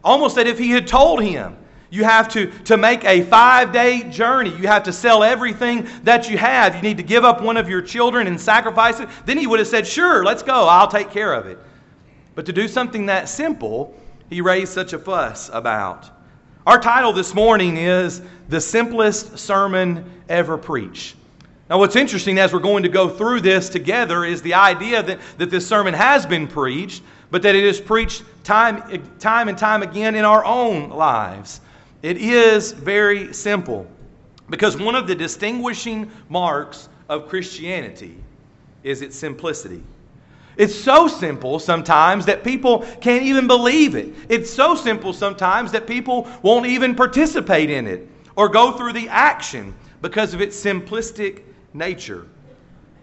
Almost 0.03 0.35
that 0.35 0.47
if 0.47 0.59
he 0.59 0.69
had 0.69 0.85
told 0.85 1.23
him, 1.23 1.55
you 1.89 2.03
have 2.03 2.27
to, 2.33 2.47
to 2.65 2.75
make 2.75 3.05
a 3.05 3.23
five 3.23 3.71
day 3.71 4.03
journey. 4.09 4.49
You 4.49 4.67
have 4.67 4.83
to 4.83 4.91
sell 4.91 5.23
everything 5.23 5.87
that 6.03 6.29
you 6.29 6.37
have. 6.37 6.75
You 6.75 6.81
need 6.81 6.97
to 6.97 7.03
give 7.03 7.23
up 7.23 7.41
one 7.41 7.55
of 7.55 7.69
your 7.69 7.81
children 7.81 8.27
and 8.27 8.39
sacrifice 8.39 8.99
it. 8.99 9.07
Then 9.25 9.37
he 9.37 9.47
would 9.47 9.59
have 9.59 9.69
said, 9.69 9.87
Sure, 9.87 10.25
let's 10.25 10.43
go. 10.43 10.67
I'll 10.67 10.89
take 10.89 11.09
care 11.09 11.31
of 11.31 11.45
it. 11.45 11.57
But 12.35 12.45
to 12.47 12.51
do 12.51 12.67
something 12.67 13.05
that 13.05 13.29
simple, 13.29 13.97
he 14.29 14.41
raised 14.41 14.73
such 14.73 14.91
a 14.91 14.99
fuss 14.99 15.49
about. 15.53 16.09
Our 16.67 16.81
title 16.81 17.13
this 17.13 17.33
morning 17.33 17.77
is 17.77 18.21
The 18.49 18.59
Simplest 18.59 19.39
Sermon 19.39 20.03
Ever 20.27 20.57
Preached. 20.57 21.15
Now, 21.69 21.79
what's 21.79 21.95
interesting 21.95 22.39
as 22.39 22.51
we're 22.51 22.59
going 22.59 22.83
to 22.83 22.89
go 22.89 23.07
through 23.07 23.39
this 23.39 23.69
together 23.69 24.25
is 24.25 24.41
the 24.41 24.53
idea 24.53 25.01
that, 25.01 25.19
that 25.37 25.49
this 25.49 25.65
sermon 25.65 25.93
has 25.93 26.25
been 26.25 26.45
preached, 26.45 27.01
but 27.35 27.41
that 27.41 27.53
it 27.53 27.65
is 27.65 27.81
preached 27.81 28.23
time, 28.45 28.81
time 29.19 29.49
and 29.49 29.57
time 29.57 29.83
again 29.83 30.15
in 30.15 30.23
our 30.23 30.45
own 30.45 30.87
lives. 30.87 31.59
It 32.01 32.15
is 32.15 32.71
very 32.71 33.33
simple 33.33 33.85
because 34.49 34.77
one 34.77 34.95
of 34.95 35.05
the 35.05 35.15
distinguishing 35.15 36.09
marks 36.29 36.87
of 37.09 37.27
Christianity 37.27 38.15
is 38.83 39.01
its 39.01 39.17
simplicity. 39.17 39.83
It's 40.55 40.73
so 40.73 41.09
simple 41.09 41.59
sometimes 41.59 42.25
that 42.27 42.41
people 42.41 42.85
can't 43.01 43.23
even 43.23 43.47
believe 43.47 43.95
it. 43.95 44.15
It's 44.29 44.49
so 44.49 44.73
simple 44.73 45.11
sometimes 45.11 45.73
that 45.73 45.85
people 45.85 46.29
won't 46.41 46.67
even 46.67 46.95
participate 46.95 47.69
in 47.69 47.85
it 47.85 48.07
or 48.37 48.47
go 48.47 48.77
through 48.77 48.93
the 48.93 49.09
action 49.09 49.75
because 50.01 50.33
of 50.33 50.39
its 50.39 50.57
simplistic 50.57 51.41
nature. 51.73 52.27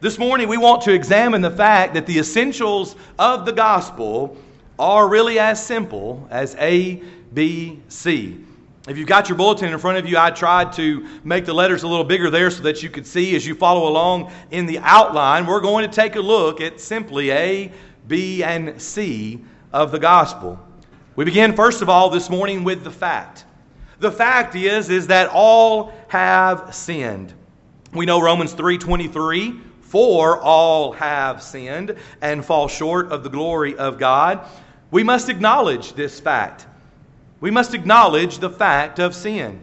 This 0.02 0.18
morning, 0.18 0.48
we 0.48 0.56
want 0.58 0.82
to 0.82 0.92
examine 0.92 1.42
the 1.42 1.50
fact 1.52 1.94
that 1.94 2.06
the 2.06 2.18
essentials 2.18 2.96
of 3.20 3.46
the 3.46 3.52
gospel 3.52 4.36
are 4.76 5.08
really 5.08 5.38
as 5.38 5.64
simple 5.64 6.26
as 6.28 6.56
A, 6.56 7.00
B, 7.34 7.78
C. 7.86 8.44
If 8.88 8.98
you've 8.98 9.06
got 9.06 9.28
your 9.28 9.38
bulletin 9.38 9.72
in 9.72 9.78
front 9.78 9.98
of 9.98 10.08
you, 10.08 10.18
I 10.18 10.32
tried 10.32 10.72
to 10.72 11.08
make 11.22 11.44
the 11.44 11.54
letters 11.54 11.84
a 11.84 11.86
little 11.86 12.02
bigger 12.02 12.30
there 12.30 12.50
so 12.50 12.64
that 12.64 12.82
you 12.82 12.90
could 12.90 13.06
see 13.06 13.36
as 13.36 13.46
you 13.46 13.54
follow 13.54 13.88
along 13.88 14.32
in 14.50 14.66
the 14.66 14.80
outline. 14.80 15.46
We're 15.46 15.60
going 15.60 15.88
to 15.88 15.94
take 15.94 16.16
a 16.16 16.20
look 16.20 16.60
at 16.60 16.80
simply 16.80 17.30
A, 17.30 17.70
B, 18.08 18.42
and 18.42 18.82
C 18.82 19.40
of 19.72 19.92
the 19.92 20.00
gospel. 20.00 20.58
We 21.14 21.24
begin, 21.24 21.54
first 21.54 21.80
of 21.80 21.88
all, 21.88 22.10
this 22.10 22.28
morning 22.28 22.64
with 22.64 22.82
the 22.82 22.90
fact. 22.90 23.44
The 24.00 24.10
fact 24.10 24.56
is, 24.56 24.90
is 24.90 25.06
that 25.06 25.30
all 25.32 25.92
have 26.08 26.74
sinned. 26.74 27.34
We 27.92 28.04
know 28.04 28.20
Romans 28.20 28.52
3.23 28.52 29.68
for 29.92 30.40
all 30.40 30.92
have 30.92 31.42
sinned 31.42 31.94
and 32.22 32.42
fall 32.42 32.66
short 32.66 33.12
of 33.12 33.22
the 33.22 33.28
glory 33.28 33.76
of 33.76 33.98
God. 33.98 34.40
We 34.90 35.02
must 35.02 35.28
acknowledge 35.28 35.92
this 35.92 36.18
fact. 36.18 36.64
We 37.42 37.50
must 37.50 37.74
acknowledge 37.74 38.38
the 38.38 38.48
fact 38.48 39.00
of 39.00 39.14
sin. 39.14 39.60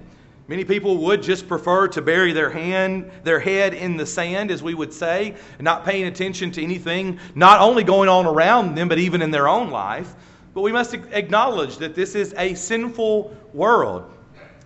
Many 0.47 0.63
people 0.65 0.97
would 0.97 1.23
just 1.23 1.47
prefer 1.47 1.87
to 1.87 2.01
bury 2.03 2.31
their 2.31 2.51
hand, 2.51 3.09
their 3.23 3.39
head 3.39 3.73
in 3.73 3.97
the 3.97 4.05
sand, 4.05 4.51
as 4.51 4.61
we 4.61 4.75
would 4.75 4.93
say, 4.93 5.33
not 5.59 5.83
paying 5.83 6.05
attention 6.05 6.51
to 6.51 6.61
anything 6.61 7.19
not 7.33 7.59
only 7.59 7.83
going 7.83 8.07
on 8.07 8.27
around 8.27 8.75
them, 8.75 8.87
but 8.87 8.99
even 8.99 9.23
in 9.23 9.31
their 9.31 9.47
own 9.47 9.71
life. 9.71 10.13
But 10.53 10.61
we 10.61 10.71
must 10.71 10.93
acknowledge 10.93 11.77
that 11.77 11.95
this 11.95 12.13
is 12.13 12.35
a 12.37 12.53
sinful 12.53 13.35
world. 13.55 14.03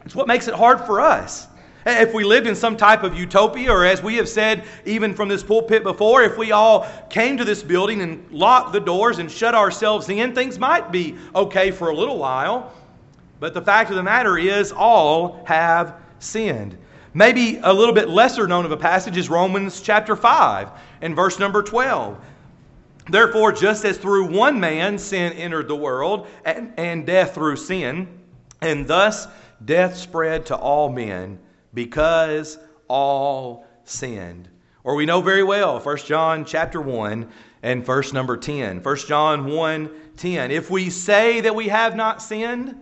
It's 0.03 0.13
what 0.13 0.27
makes 0.27 0.49
it 0.49 0.55
hard 0.55 0.81
for 0.81 0.99
us. 0.99 1.47
Eh, 1.85 2.01
if 2.01 2.13
we 2.13 2.23
lived 2.23 2.47
in 2.47 2.55
some 2.55 2.77
type 2.77 3.03
of 3.03 3.17
utopia, 3.17 3.71
or 3.71 3.85
as 3.85 4.01
we 4.01 4.15
have 4.15 4.29
said 4.29 4.63
even 4.85 5.13
from 5.13 5.27
this 5.27 5.43
pulpit 5.43 5.83
before, 5.83 6.23
if 6.23 6.37
we 6.37 6.51
all 6.51 6.87
came 7.09 7.37
to 7.37 7.43
this 7.43 7.61
building 7.61 8.01
and 8.01 8.25
locked 8.31 8.71
the 8.71 8.79
doors 8.79 9.19
and 9.19 9.29
shut 9.29 9.53
ourselves 9.53 10.07
in, 10.09 10.33
things 10.33 10.57
might 10.57 10.91
be 10.91 11.15
okay 11.35 11.71
for 11.71 11.89
a 11.89 11.95
little 11.95 12.17
while. 12.17 12.71
But 13.39 13.53
the 13.53 13.61
fact 13.61 13.89
of 13.89 13.97
the 13.97 14.03
matter 14.03 14.37
is, 14.37 14.71
all 14.71 15.43
have 15.45 15.95
sinned. 16.19 16.77
Maybe 17.13 17.59
a 17.61 17.73
little 17.73 17.93
bit 17.93 18.09
lesser 18.09 18.47
known 18.47 18.65
of 18.65 18.71
a 18.71 18.77
passage 18.77 19.17
is 19.17 19.29
Romans 19.29 19.81
chapter 19.81 20.15
5 20.15 20.69
and 21.01 21.15
verse 21.15 21.37
number 21.37 21.61
12. 21.61 22.17
Therefore, 23.09 23.51
just 23.51 23.83
as 23.83 23.97
through 23.97 24.31
one 24.31 24.57
man 24.57 24.97
sin 24.97 25.33
entered 25.33 25.67
the 25.67 25.75
world, 25.75 26.27
and, 26.45 26.73
and 26.77 27.05
death 27.05 27.35
through 27.35 27.57
sin, 27.57 28.07
and 28.61 28.87
thus 28.87 29.27
death 29.65 29.97
spread 29.97 30.45
to 30.45 30.55
all 30.55 30.89
men 30.89 31.37
because 31.73 32.57
all 32.87 33.65
sinned. 33.83 34.49
Or 34.83 34.95
we 34.95 35.05
know 35.05 35.21
very 35.21 35.43
well 35.43 35.79
1 35.79 35.97
John 35.99 36.45
chapter 36.45 36.81
1 36.81 37.29
and 37.61 37.85
verse 37.85 38.13
number 38.13 38.37
10. 38.37 38.83
1 38.83 38.97
John 38.97 39.45
1 39.45 39.89
10. 40.17 40.51
If 40.51 40.69
we 40.69 40.89
say 40.89 41.41
that 41.41 41.55
we 41.55 41.69
have 41.69 41.95
not 41.95 42.21
sinned, 42.21 42.75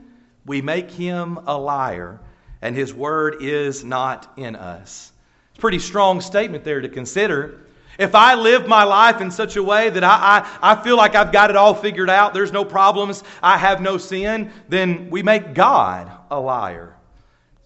we 0.46 0.62
make 0.62 0.90
him 0.90 1.40
a 1.46 1.58
liar, 1.58 2.20
and 2.62 2.76
his 2.76 2.94
word 2.94 3.38
is 3.42 3.84
not 3.84 4.34
in 4.38 4.56
us. 4.56 5.12
It's 5.52 5.60
a 5.60 5.62
pretty 5.62 5.80
strong 5.80 6.20
statement 6.20 6.64
there 6.64 6.82
to 6.82 6.90
consider. 6.90 7.62
If 8.00 8.16
I 8.16 8.36
live 8.36 8.68
my 8.68 8.84
life 8.84 9.22
in 9.22 9.30
such 9.30 9.56
a 9.56 9.64
way 9.64 9.90
that 9.92 10.04
I, 10.04 10.44
I, 10.62 10.74
I 10.74 10.84
feel 10.84 10.98
like 10.98 11.14
I've 11.14 11.32
got 11.32 11.52
it 11.52 11.56
all 11.56 11.76
figured 11.76 12.10
out, 12.10 12.34
there's 12.34 12.52
no 12.52 12.66
problems, 12.66 13.24
I 13.44 13.58
have 13.58 13.82
no 13.82 13.98
sin, 13.98 14.52
then 14.70 15.10
we 15.10 15.22
make 15.22 15.54
God 15.54 16.12
a 16.32 16.40
liar. 16.40 16.96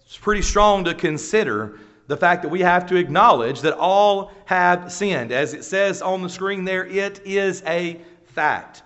It's 0.06 0.16
pretty 0.16 0.42
strong 0.42 0.84
to 0.84 0.94
consider 0.94 1.80
the 2.06 2.16
fact 2.16 2.42
that 2.42 2.48
we 2.48 2.60
have 2.60 2.86
to 2.86 2.96
acknowledge 2.96 3.60
that 3.62 3.76
all 3.76 4.30
have 4.44 4.92
sinned. 4.92 5.32
As 5.32 5.52
it 5.52 5.64
says 5.64 6.00
on 6.00 6.22
the 6.22 6.28
screen 6.28 6.64
there, 6.64 6.86
it 6.86 7.20
is 7.26 7.62
a 7.66 8.00
fact. 8.24 8.84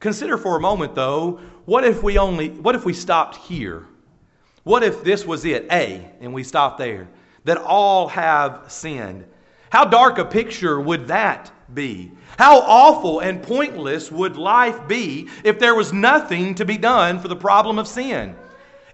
Consider 0.00 0.38
for 0.38 0.56
a 0.56 0.60
moment, 0.60 0.94
though, 0.94 1.40
what 1.66 1.84
if 1.84 2.02
we 2.02 2.16
only, 2.16 2.48
what 2.48 2.74
if 2.74 2.86
we 2.86 2.94
stopped 2.94 3.36
here? 3.36 3.86
What 4.62 4.82
if 4.82 5.04
this 5.04 5.26
was 5.26 5.44
it, 5.44 5.66
A, 5.70 6.10
and 6.20 6.32
we 6.32 6.42
stopped 6.42 6.78
there? 6.78 7.08
That 7.44 7.58
all 7.58 8.08
have 8.08 8.64
sinned. 8.68 9.26
How 9.70 9.84
dark 9.84 10.18
a 10.18 10.24
picture 10.24 10.80
would 10.80 11.08
that 11.08 11.50
be? 11.74 12.12
How 12.38 12.60
awful 12.60 13.20
and 13.20 13.42
pointless 13.42 14.10
would 14.10 14.36
life 14.36 14.88
be 14.88 15.28
if 15.44 15.58
there 15.58 15.74
was 15.74 15.92
nothing 15.92 16.54
to 16.54 16.64
be 16.64 16.78
done 16.78 17.20
for 17.20 17.28
the 17.28 17.36
problem 17.36 17.78
of 17.78 17.86
sin? 17.86 18.34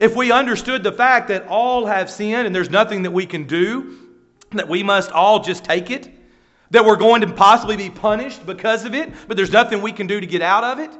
If 0.02 0.16
we 0.16 0.32
understood 0.32 0.82
the 0.82 0.90
fact 0.90 1.28
that 1.28 1.46
all 1.46 1.86
have 1.86 2.10
sinned 2.10 2.44
and 2.44 2.52
there's 2.52 2.70
nothing 2.70 3.04
that 3.04 3.12
we 3.12 3.24
can 3.24 3.44
do, 3.44 3.98
that 4.50 4.68
we 4.68 4.82
must 4.82 5.12
all 5.12 5.38
just 5.38 5.62
take 5.62 5.92
it, 5.92 6.10
that 6.72 6.84
we're 6.84 6.96
going 6.96 7.20
to 7.20 7.32
possibly 7.32 7.76
be 7.76 7.88
punished 7.88 8.44
because 8.44 8.84
of 8.84 8.96
it, 8.96 9.12
but 9.28 9.36
there's 9.36 9.52
nothing 9.52 9.80
we 9.80 9.92
can 9.92 10.08
do 10.08 10.20
to 10.20 10.26
get 10.26 10.42
out 10.42 10.64
of 10.64 10.80
it, 10.80 10.90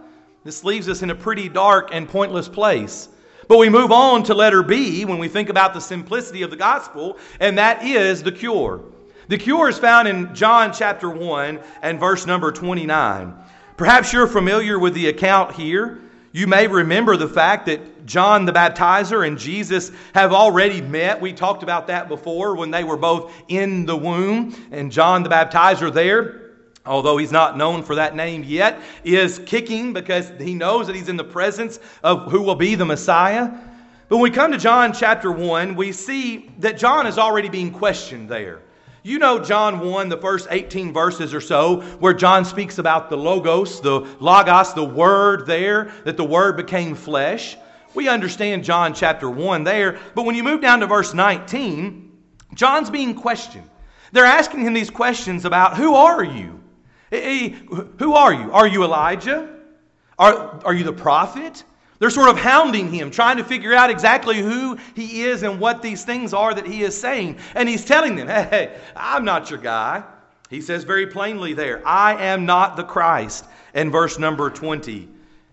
this 0.44 0.62
leaves 0.62 0.88
us 0.88 1.02
in 1.02 1.11
a 1.11 1.16
pretty 1.16 1.49
dark 1.49 1.88
and 1.92 2.09
pointless 2.09 2.49
place. 2.49 3.09
But 3.49 3.59
we 3.59 3.68
move 3.68 3.90
on 3.90 4.23
to 4.23 4.35
letter 4.35 4.62
B 4.62 5.04
when 5.04 5.18
we 5.18 5.26
think 5.26 5.49
about 5.49 5.75
the 5.75 5.80
simplicity 5.80 6.42
of 6.42 6.50
the 6.50 6.56
gospel, 6.56 7.18
and 7.40 7.59
that 7.59 7.85
is 7.85 8.23
the 8.23 8.30
cure. 8.30 8.85
The 9.26 9.37
cure 9.37 9.68
is 9.68 9.80
found 9.80 10.06
in 10.06 10.32
John 10.32 10.73
chapter 10.73 11.11
1 11.11 11.59
and 11.82 11.99
verse 11.99 12.25
number 12.25 12.52
29. 12.52 13.35
Perhaps 13.76 14.12
you're 14.12 14.28
familiar 14.28 14.78
with 14.78 14.94
the 14.94 15.09
account 15.09 15.56
here. 15.56 16.00
You 16.32 16.46
may 16.46 16.66
remember 16.66 17.18
the 17.18 17.28
fact 17.28 17.66
that 17.66 18.06
John 18.06 18.46
the 18.46 18.52
Baptizer 18.52 19.26
and 19.26 19.38
Jesus 19.38 19.92
have 20.14 20.32
already 20.32 20.80
met. 20.80 21.20
We 21.20 21.34
talked 21.34 21.62
about 21.62 21.88
that 21.88 22.08
before 22.08 22.56
when 22.56 22.70
they 22.70 22.84
were 22.84 22.96
both 22.96 23.32
in 23.48 23.84
the 23.84 23.96
womb. 23.96 24.56
And 24.72 24.90
John 24.90 25.22
the 25.22 25.28
Baptizer 25.28 25.92
there, 25.92 26.52
although 26.86 27.18
he's 27.18 27.32
not 27.32 27.58
known 27.58 27.82
for 27.82 27.96
that 27.96 28.16
name 28.16 28.44
yet, 28.44 28.80
is 29.04 29.40
kicking 29.44 29.92
because 29.92 30.32
he 30.40 30.54
knows 30.54 30.86
that 30.86 30.96
he's 30.96 31.10
in 31.10 31.18
the 31.18 31.24
presence 31.24 31.78
of 32.02 32.32
who 32.32 32.40
will 32.40 32.54
be 32.54 32.76
the 32.76 32.86
Messiah. 32.86 33.50
But 34.08 34.16
when 34.16 34.22
we 34.22 34.30
come 34.30 34.52
to 34.52 34.58
John 34.58 34.94
chapter 34.94 35.30
1, 35.30 35.74
we 35.74 35.92
see 35.92 36.50
that 36.60 36.78
John 36.78 37.06
is 37.06 37.18
already 37.18 37.50
being 37.50 37.72
questioned 37.72 38.30
there. 38.30 38.62
You 39.04 39.18
know 39.18 39.40
John 39.40 39.80
1, 39.80 40.09
the 40.09 40.16
first 40.16 40.47
18 40.49 40.92
verses 40.92 41.35
or 41.35 41.40
so, 41.40 41.80
where 41.99 42.14
John 42.14 42.44
speaks 42.44 42.78
about 42.78 43.11
the 43.11 43.16
Logos, 43.16 43.80
the 43.80 44.00
Logos, 44.21 44.75
the 44.75 44.85
Word 44.85 45.44
there, 45.44 45.92
that 46.04 46.16
the 46.16 46.25
Word 46.25 46.56
became 46.56 46.94
flesh. 46.94 47.56
We 47.94 48.09
understand 48.09 48.62
John 48.62 48.94
chapter 48.94 49.28
1 49.28 49.64
there, 49.64 49.99
but 50.14 50.25
when 50.25 50.37
you 50.37 50.44
move 50.44 50.61
down 50.61 50.80
to 50.80 50.87
verse 50.87 51.14
19, 51.14 52.12
John's 52.54 52.90
being 52.90 53.14
questioned. 53.14 53.68
They're 54.12 54.25
asking 54.25 54.61
him 54.61 54.73
these 54.73 54.90
questions 54.90 55.44
about 55.44 55.76
who 55.76 55.94
are 55.94 56.23
you? 56.23 56.61
Who 57.11 58.14
are 58.14 58.32
you? 58.32 58.52
Are 58.52 58.68
you 58.68 58.85
Elijah? 58.85 59.52
Are, 60.18 60.61
are 60.64 60.75
you 60.75 60.85
the 60.85 60.92
prophet? 60.92 61.64
They're 62.02 62.11
sort 62.11 62.30
of 62.30 62.37
hounding 62.37 62.92
him, 62.92 63.12
trying 63.12 63.37
to 63.37 63.44
figure 63.44 63.73
out 63.75 63.88
exactly 63.88 64.38
who 64.38 64.76
he 64.97 65.23
is 65.23 65.44
and 65.44 65.61
what 65.61 65.82
these 65.82 66.04
things 66.04 66.35
are 66.35 66.52
that 66.52 66.66
he 66.66 66.82
is 66.82 67.00
saying. 67.00 67.38
And 67.54 67.68
he's 67.68 67.85
telling 67.85 68.16
them, 68.16 68.26
hey, 68.26 68.49
hey, 68.50 68.76
I'm 68.97 69.25
not 69.25 69.50
your 69.50 69.61
guy. 69.61 70.02
He 70.50 70.61
says 70.61 70.82
very 70.82 71.06
plainly 71.06 71.52
there, 71.54 71.80
I 71.87 72.21
am 72.21 72.44
not 72.44 72.76
the 72.76 72.82
Christ. 72.82 73.44
In 73.73 73.88
verse 73.88 74.18
number 74.18 74.50
20, 74.50 75.09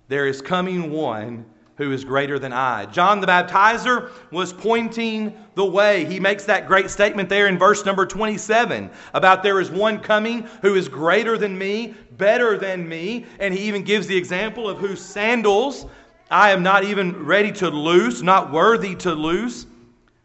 there 0.08 0.26
is 0.26 0.42
coming 0.42 0.92
one 0.92 1.46
who 1.76 1.92
is 1.92 2.04
greater 2.04 2.40
than 2.40 2.52
I. 2.52 2.88
John 2.88 3.22
the 3.22 3.28
Baptizer 3.28 4.10
was 4.32 4.52
pointing 4.52 5.38
the 5.54 5.66
way. 5.66 6.04
He 6.04 6.20
makes 6.20 6.46
that 6.46 6.68
great 6.68 6.90
statement 6.90 7.30
there 7.30 7.46
in 7.46 7.60
verse 7.60 7.86
number 7.86 8.08
27 8.08 8.90
about 9.14 9.44
there 9.44 9.62
is 9.62 9.70
one 9.70 10.00
coming 10.00 10.48
who 10.64 10.74
is 10.74 10.90
greater 10.90 11.38
than 11.38 11.56
me, 11.56 11.94
better 12.18 12.58
than 12.58 12.90
me. 12.90 13.28
And 13.40 13.54
he 13.54 13.62
even 13.62 13.84
gives 13.84 14.08
the 14.08 14.18
example 14.18 14.68
of 14.68 14.80
whose 14.80 15.00
sandals 15.00 15.86
I 16.30 16.52
am 16.52 16.62
not 16.62 16.84
even 16.84 17.26
ready 17.26 17.52
to 17.54 17.70
loose, 17.70 18.22
not 18.22 18.52
worthy 18.52 18.96
to 18.98 19.14
loose. 19.14 19.66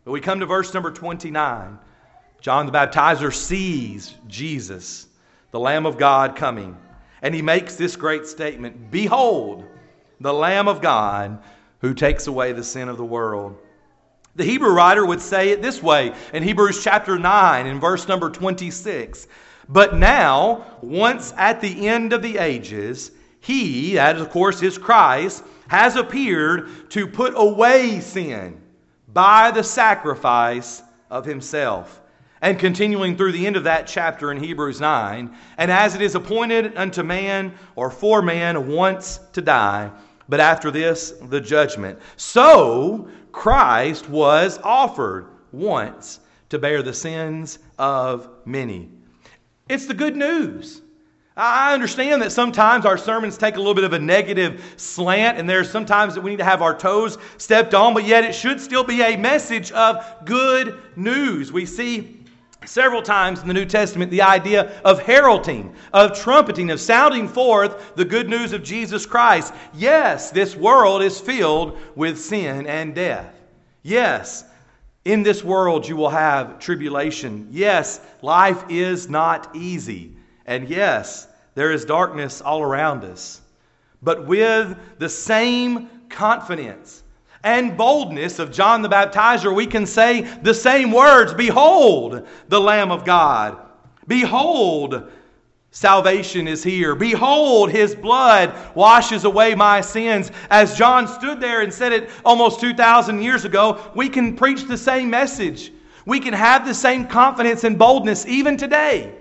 But 0.04 0.12
we 0.12 0.20
come 0.20 0.40
to 0.40 0.46
verse 0.46 0.75
number 0.75 0.90
29. 0.90 1.78
John 2.40 2.66
the 2.66 2.73
Baptizer 2.73 3.32
sees 3.32 4.14
Jesus, 4.28 5.06
the 5.50 5.61
Lamb 5.61 5.87
of 5.87 5.96
God, 5.96 6.37
coming. 6.37 6.76
And 7.23 7.34
he 7.34 7.40
makes 7.40 7.76
this 7.76 7.96
great 7.96 8.26
statement 8.26 8.90
Behold, 8.90 9.64
the 10.20 10.32
Lamb 10.32 10.68
of 10.68 10.82
God 10.82 11.38
who 11.80 11.94
takes 11.94 12.26
away 12.26 12.52
the 12.52 12.62
sin 12.62 12.88
of 12.88 12.99
the 12.99 13.04
world. 13.04 13.56
The 14.37 14.44
Hebrew 14.44 14.73
writer 14.73 15.06
would 15.06 15.20
say 15.20 15.50
it 15.50 15.62
this 15.62 15.82
way 15.82 16.12
in 16.34 16.42
Hebrews 16.42 16.82
chapter 16.82 17.18
9, 17.18 17.66
in 17.66 17.80
verse 17.80 18.08
number 18.08 18.28
26. 18.28 19.26
But 19.68 19.96
now, 19.96 20.66
once 20.82 21.32
at 21.37 21.62
the 21.62 21.88
end 21.88 22.12
of 22.12 22.20
the 22.20 22.37
ages, 22.37 23.11
he, 23.40 23.94
that 23.94 24.16
of 24.16 24.28
course 24.30 24.61
is 24.61 24.76
Christ, 24.76 25.44
has 25.68 25.97
appeared 25.97 26.90
to 26.90 27.06
put 27.06 27.35
away 27.37 28.00
sin 28.00 28.61
by 29.12 29.50
the 29.50 29.62
sacrifice 29.62 30.83
of 31.11 31.25
himself. 31.25 32.00
And 32.42 32.59
continuing 32.59 33.16
through 33.16 33.33
the 33.33 33.47
end 33.47 33.56
of 33.56 33.64
that 33.64 33.87
chapter 33.87 34.30
in 34.30 34.42
Hebrews 34.42 34.80
9, 34.80 35.35
and 35.56 35.71
as 35.71 35.94
it 35.94 36.02
is 36.02 36.14
appointed 36.14 36.76
unto 36.76 37.02
man 37.02 37.54
or 37.75 37.90
for 37.90 38.21
man 38.21 38.68
once 38.68 39.18
to 39.33 39.40
die, 39.40 39.90
but 40.28 40.40
after 40.40 40.71
this, 40.71 41.12
the 41.23 41.40
judgment. 41.40 41.99
So 42.16 43.09
Christ 43.33 44.09
was 44.11 44.59
offered 44.62 45.28
once 45.52 46.21
to 46.50 46.59
bear 46.59 46.83
the 46.83 46.92
sins 46.92 47.59
of 47.78 48.28
many. 48.44 48.90
It's 49.68 49.87
the 49.87 49.94
good 49.94 50.16
news. 50.16 50.83
I 51.37 51.75
understand 51.75 52.23
that 52.23 52.31
sometimes 52.31 52.87
our 52.87 52.97
sermons 52.97 53.37
take 53.37 53.57
a 53.57 53.59
little 53.59 53.75
bit 53.75 53.83
of 53.83 53.93
a 53.93 53.99
negative 53.99 54.75
slant, 54.76 55.37
and 55.37 55.50
there's 55.50 55.69
sometimes 55.69 56.14
that 56.14 56.21
we 56.21 56.31
need 56.31 56.37
to 56.37 56.45
have 56.45 56.62
our 56.62 56.76
toes 56.76 57.19
stepped 57.38 57.75
on, 57.75 57.93
but 57.93 58.05
yet 58.05 58.23
it 58.23 58.35
should 58.35 58.61
still 58.61 58.85
be 58.85 59.03
a 59.03 59.17
message 59.17 59.73
of 59.73 60.05
good 60.25 60.81
news. 60.95 61.50
We 61.50 61.67
see 61.67 62.21
several 62.64 63.03
times 63.03 63.43
in 63.43 63.49
the 63.49 63.55
New 63.55 63.67
Testament 63.67 64.12
the 64.12 64.23
idea 64.23 64.81
of 64.85 65.03
heralding, 65.03 65.75
of 65.93 66.17
trumpeting, 66.17 66.71
of 66.71 66.81
sounding 66.81 67.26
forth 67.26 67.97
the 67.97 68.05
good 68.05 68.29
news 68.29 68.53
of 68.53 68.62
Jesus 68.62 69.05
Christ. 69.05 69.53
Yes, 69.75 70.31
this 70.31 70.55
world 70.55 71.03
is 71.03 71.19
filled 71.19 71.79
with 71.97 72.17
sin 72.17 72.69
and 72.69 72.95
death. 72.95 73.35
Yes, 73.83 74.45
in 75.05 75.25
this 75.25 75.43
world 75.43 75.87
you 75.87 75.97
will 75.97 76.11
have 76.11 76.61
tribulation. 76.61 77.49
Yes, 77.50 78.00
life 78.23 78.64
is 78.69 79.09
not 79.09 79.55
easy. 79.57 80.12
And 80.46 80.68
yes, 80.68 81.28
there 81.54 81.72
is 81.72 81.84
darkness 81.84 82.40
all 82.40 82.62
around 82.62 83.04
us. 83.04 83.40
But 84.02 84.26
with 84.26 84.76
the 84.98 85.08
same 85.08 85.88
confidence 86.08 87.02
and 87.42 87.76
boldness 87.76 88.38
of 88.38 88.52
John 88.52 88.82
the 88.82 88.88
Baptizer, 88.88 89.54
we 89.54 89.66
can 89.66 89.86
say 89.86 90.22
the 90.42 90.54
same 90.54 90.92
words 90.92 91.32
Behold, 91.32 92.26
the 92.48 92.60
Lamb 92.60 92.90
of 92.90 93.04
God. 93.04 93.58
Behold, 94.06 95.10
salvation 95.70 96.46
is 96.46 96.62
here. 96.62 96.94
Behold, 96.94 97.70
his 97.70 97.94
blood 97.94 98.54
washes 98.74 99.24
away 99.24 99.54
my 99.54 99.80
sins. 99.80 100.30
As 100.50 100.76
John 100.76 101.08
stood 101.08 101.40
there 101.40 101.62
and 101.62 101.72
said 101.72 101.92
it 101.92 102.10
almost 102.24 102.60
2,000 102.60 103.22
years 103.22 103.46
ago, 103.46 103.90
we 103.94 104.10
can 104.10 104.36
preach 104.36 104.64
the 104.64 104.76
same 104.76 105.08
message. 105.08 105.72
We 106.04 106.20
can 106.20 106.34
have 106.34 106.66
the 106.66 106.74
same 106.74 107.06
confidence 107.06 107.64
and 107.64 107.78
boldness 107.78 108.26
even 108.26 108.58
today 108.58 109.14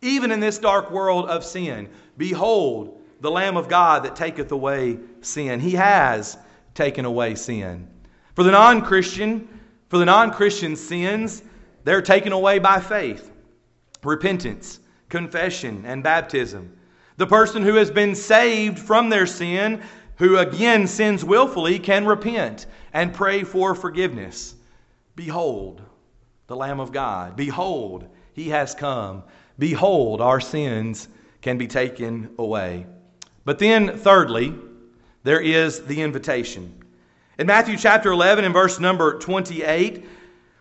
even 0.00 0.30
in 0.30 0.40
this 0.40 0.58
dark 0.58 0.90
world 0.90 1.28
of 1.28 1.44
sin. 1.44 1.88
Behold, 2.16 3.00
the 3.20 3.30
Lamb 3.30 3.56
of 3.56 3.68
God 3.68 4.04
that 4.04 4.16
taketh 4.16 4.52
away 4.52 4.98
sin. 5.20 5.60
He 5.60 5.72
has 5.72 6.36
taken 6.74 7.04
away 7.04 7.34
sin. 7.34 7.88
For 8.34 8.44
the 8.44 8.52
non 8.52 8.82
Christian, 8.82 9.48
for 9.88 9.98
the 9.98 10.04
non 10.04 10.30
Christian 10.30 10.76
sins, 10.76 11.42
they're 11.84 12.02
taken 12.02 12.32
away 12.32 12.58
by 12.58 12.80
faith, 12.80 13.32
repentance, 14.02 14.80
confession, 15.08 15.84
and 15.86 16.02
baptism. 16.02 16.76
The 17.16 17.26
person 17.26 17.62
who 17.62 17.74
has 17.74 17.90
been 17.90 18.14
saved 18.14 18.78
from 18.78 19.08
their 19.08 19.26
sin, 19.26 19.82
who 20.16 20.38
again 20.38 20.86
sins 20.86 21.24
willfully, 21.24 21.78
can 21.78 22.06
repent 22.06 22.66
and 22.92 23.12
pray 23.12 23.42
for 23.42 23.74
forgiveness. 23.74 24.54
Behold, 25.16 25.82
the 26.46 26.56
Lamb 26.56 26.78
of 26.78 26.92
God. 26.92 27.34
Behold, 27.34 28.08
he 28.34 28.50
has 28.50 28.74
come. 28.74 29.24
Behold, 29.58 30.20
our 30.20 30.40
sins 30.40 31.08
can 31.42 31.58
be 31.58 31.66
taken 31.66 32.30
away. 32.38 32.86
But 33.44 33.58
then, 33.58 33.98
thirdly, 33.98 34.54
there 35.24 35.40
is 35.40 35.84
the 35.84 36.02
invitation. 36.02 36.74
In 37.38 37.46
Matthew 37.46 37.76
chapter 37.76 38.12
11 38.12 38.44
and 38.44 38.54
verse 38.54 38.78
number 38.78 39.18
28, 39.18 40.04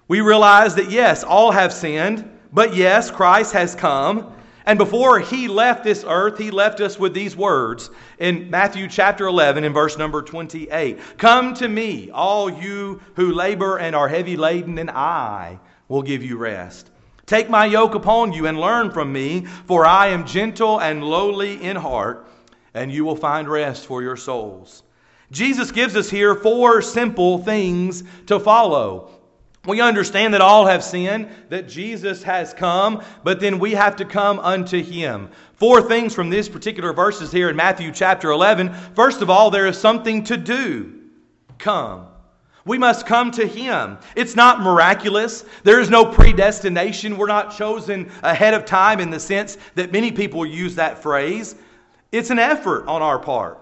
we 0.08 0.22
realize 0.22 0.76
that 0.76 0.90
yes, 0.90 1.24
all 1.24 1.52
have 1.52 1.74
sinned, 1.74 2.30
but 2.54 2.76
yes, 2.76 3.12
Christ 3.12 3.54
has 3.54 3.76
come. 3.76 4.34
And 4.66 4.78
before 4.78 5.20
he 5.20 5.48
left 5.48 5.84
this 5.84 6.04
earth, 6.08 6.38
he 6.38 6.52
left 6.52 6.82
us 6.82 7.00
with 7.00 7.14
these 7.14 7.36
words 7.36 7.90
in 8.20 8.50
Matthew 8.50 8.88
chapter 8.90 9.26
11 9.26 9.64
and 9.64 9.74
verse 9.74 9.98
number 9.98 10.22
28 10.22 11.00
Come 11.18 11.54
to 11.56 11.68
me, 11.68 12.12
all 12.12 12.50
you 12.50 13.02
who 13.16 13.32
labor 13.32 13.78
and 13.78 13.96
are 13.96 14.10
heavy 14.10 14.36
laden, 14.36 14.78
and 14.78 14.92
I 14.92 15.60
will 15.88 16.02
give 16.02 16.24
you 16.24 16.38
rest. 16.38 16.92
Take 17.28 17.50
my 17.50 17.66
yoke 17.66 17.94
upon 17.94 18.32
you 18.32 18.48
and 18.48 18.58
learn 18.58 18.90
from 18.90 19.12
me, 19.12 19.46
for 19.66 19.86
I 19.86 20.08
am 20.08 20.26
gentle 20.26 20.80
and 20.80 21.04
lowly 21.04 21.62
in 21.62 21.76
heart, 21.76 22.26
and 22.74 22.90
you 22.90 23.04
will 23.04 23.18
find 23.18 23.50
rest 23.50 23.86
for 23.86 24.02
your 24.02 24.16
souls. 24.16 24.84
Jesus 25.30 25.70
gives 25.70 25.98
us 25.98 26.10
here 26.10 26.36
four 26.36 26.82
simple 26.82 27.40
things 27.40 28.06
to 28.28 28.40
follow. 28.40 29.12
We 29.66 29.82
understand 29.82 30.34
that 30.34 30.40
all 30.40 30.66
have 30.68 30.82
sinned, 30.82 31.28
that 31.50 31.68
Jesus 31.68 32.24
has 32.24 32.54
come, 32.54 33.04
but 33.26 33.42
then 33.42 33.60
we 33.60 33.74
have 33.74 33.98
to 33.98 34.06
come 34.06 34.40
unto 34.40 34.82
him. 34.82 35.30
Four 35.56 35.82
things 35.82 36.16
from 36.16 36.30
this 36.30 36.48
particular 36.48 36.94
verses 36.94 37.30
here 37.30 37.50
in 37.50 37.58
Matthew 37.58 37.92
chapter 37.92 38.32
11. 38.32 38.74
First 38.96 39.22
of 39.22 39.30
all, 39.30 39.52
there 39.52 39.68
is 39.68 39.78
something 39.78 40.24
to 40.24 40.38
do. 40.38 41.02
Come. 41.58 42.08
We 42.68 42.78
must 42.78 43.06
come 43.06 43.32
to 43.32 43.48
Him. 43.48 43.98
It's 44.16 44.36
not 44.36 44.62
miraculous. 44.62 45.46
There 45.64 45.80
is 45.80 45.90
no 45.90 46.06
predestination. 46.06 47.18
We're 47.18 47.28
not 47.28 47.56
chosen 47.56 48.12
ahead 48.22 48.54
of 48.54 48.66
time 48.66 49.00
in 49.00 49.10
the 49.10 49.22
sense 49.22 49.58
that 49.76 49.94
many 49.94 50.12
people 50.12 50.46
use 50.46 50.76
that 50.76 51.02
phrase. 51.02 51.56
It's 52.12 52.30
an 52.30 52.40
effort 52.40 52.86
on 52.88 53.02
our 53.02 53.20
part. 53.20 53.60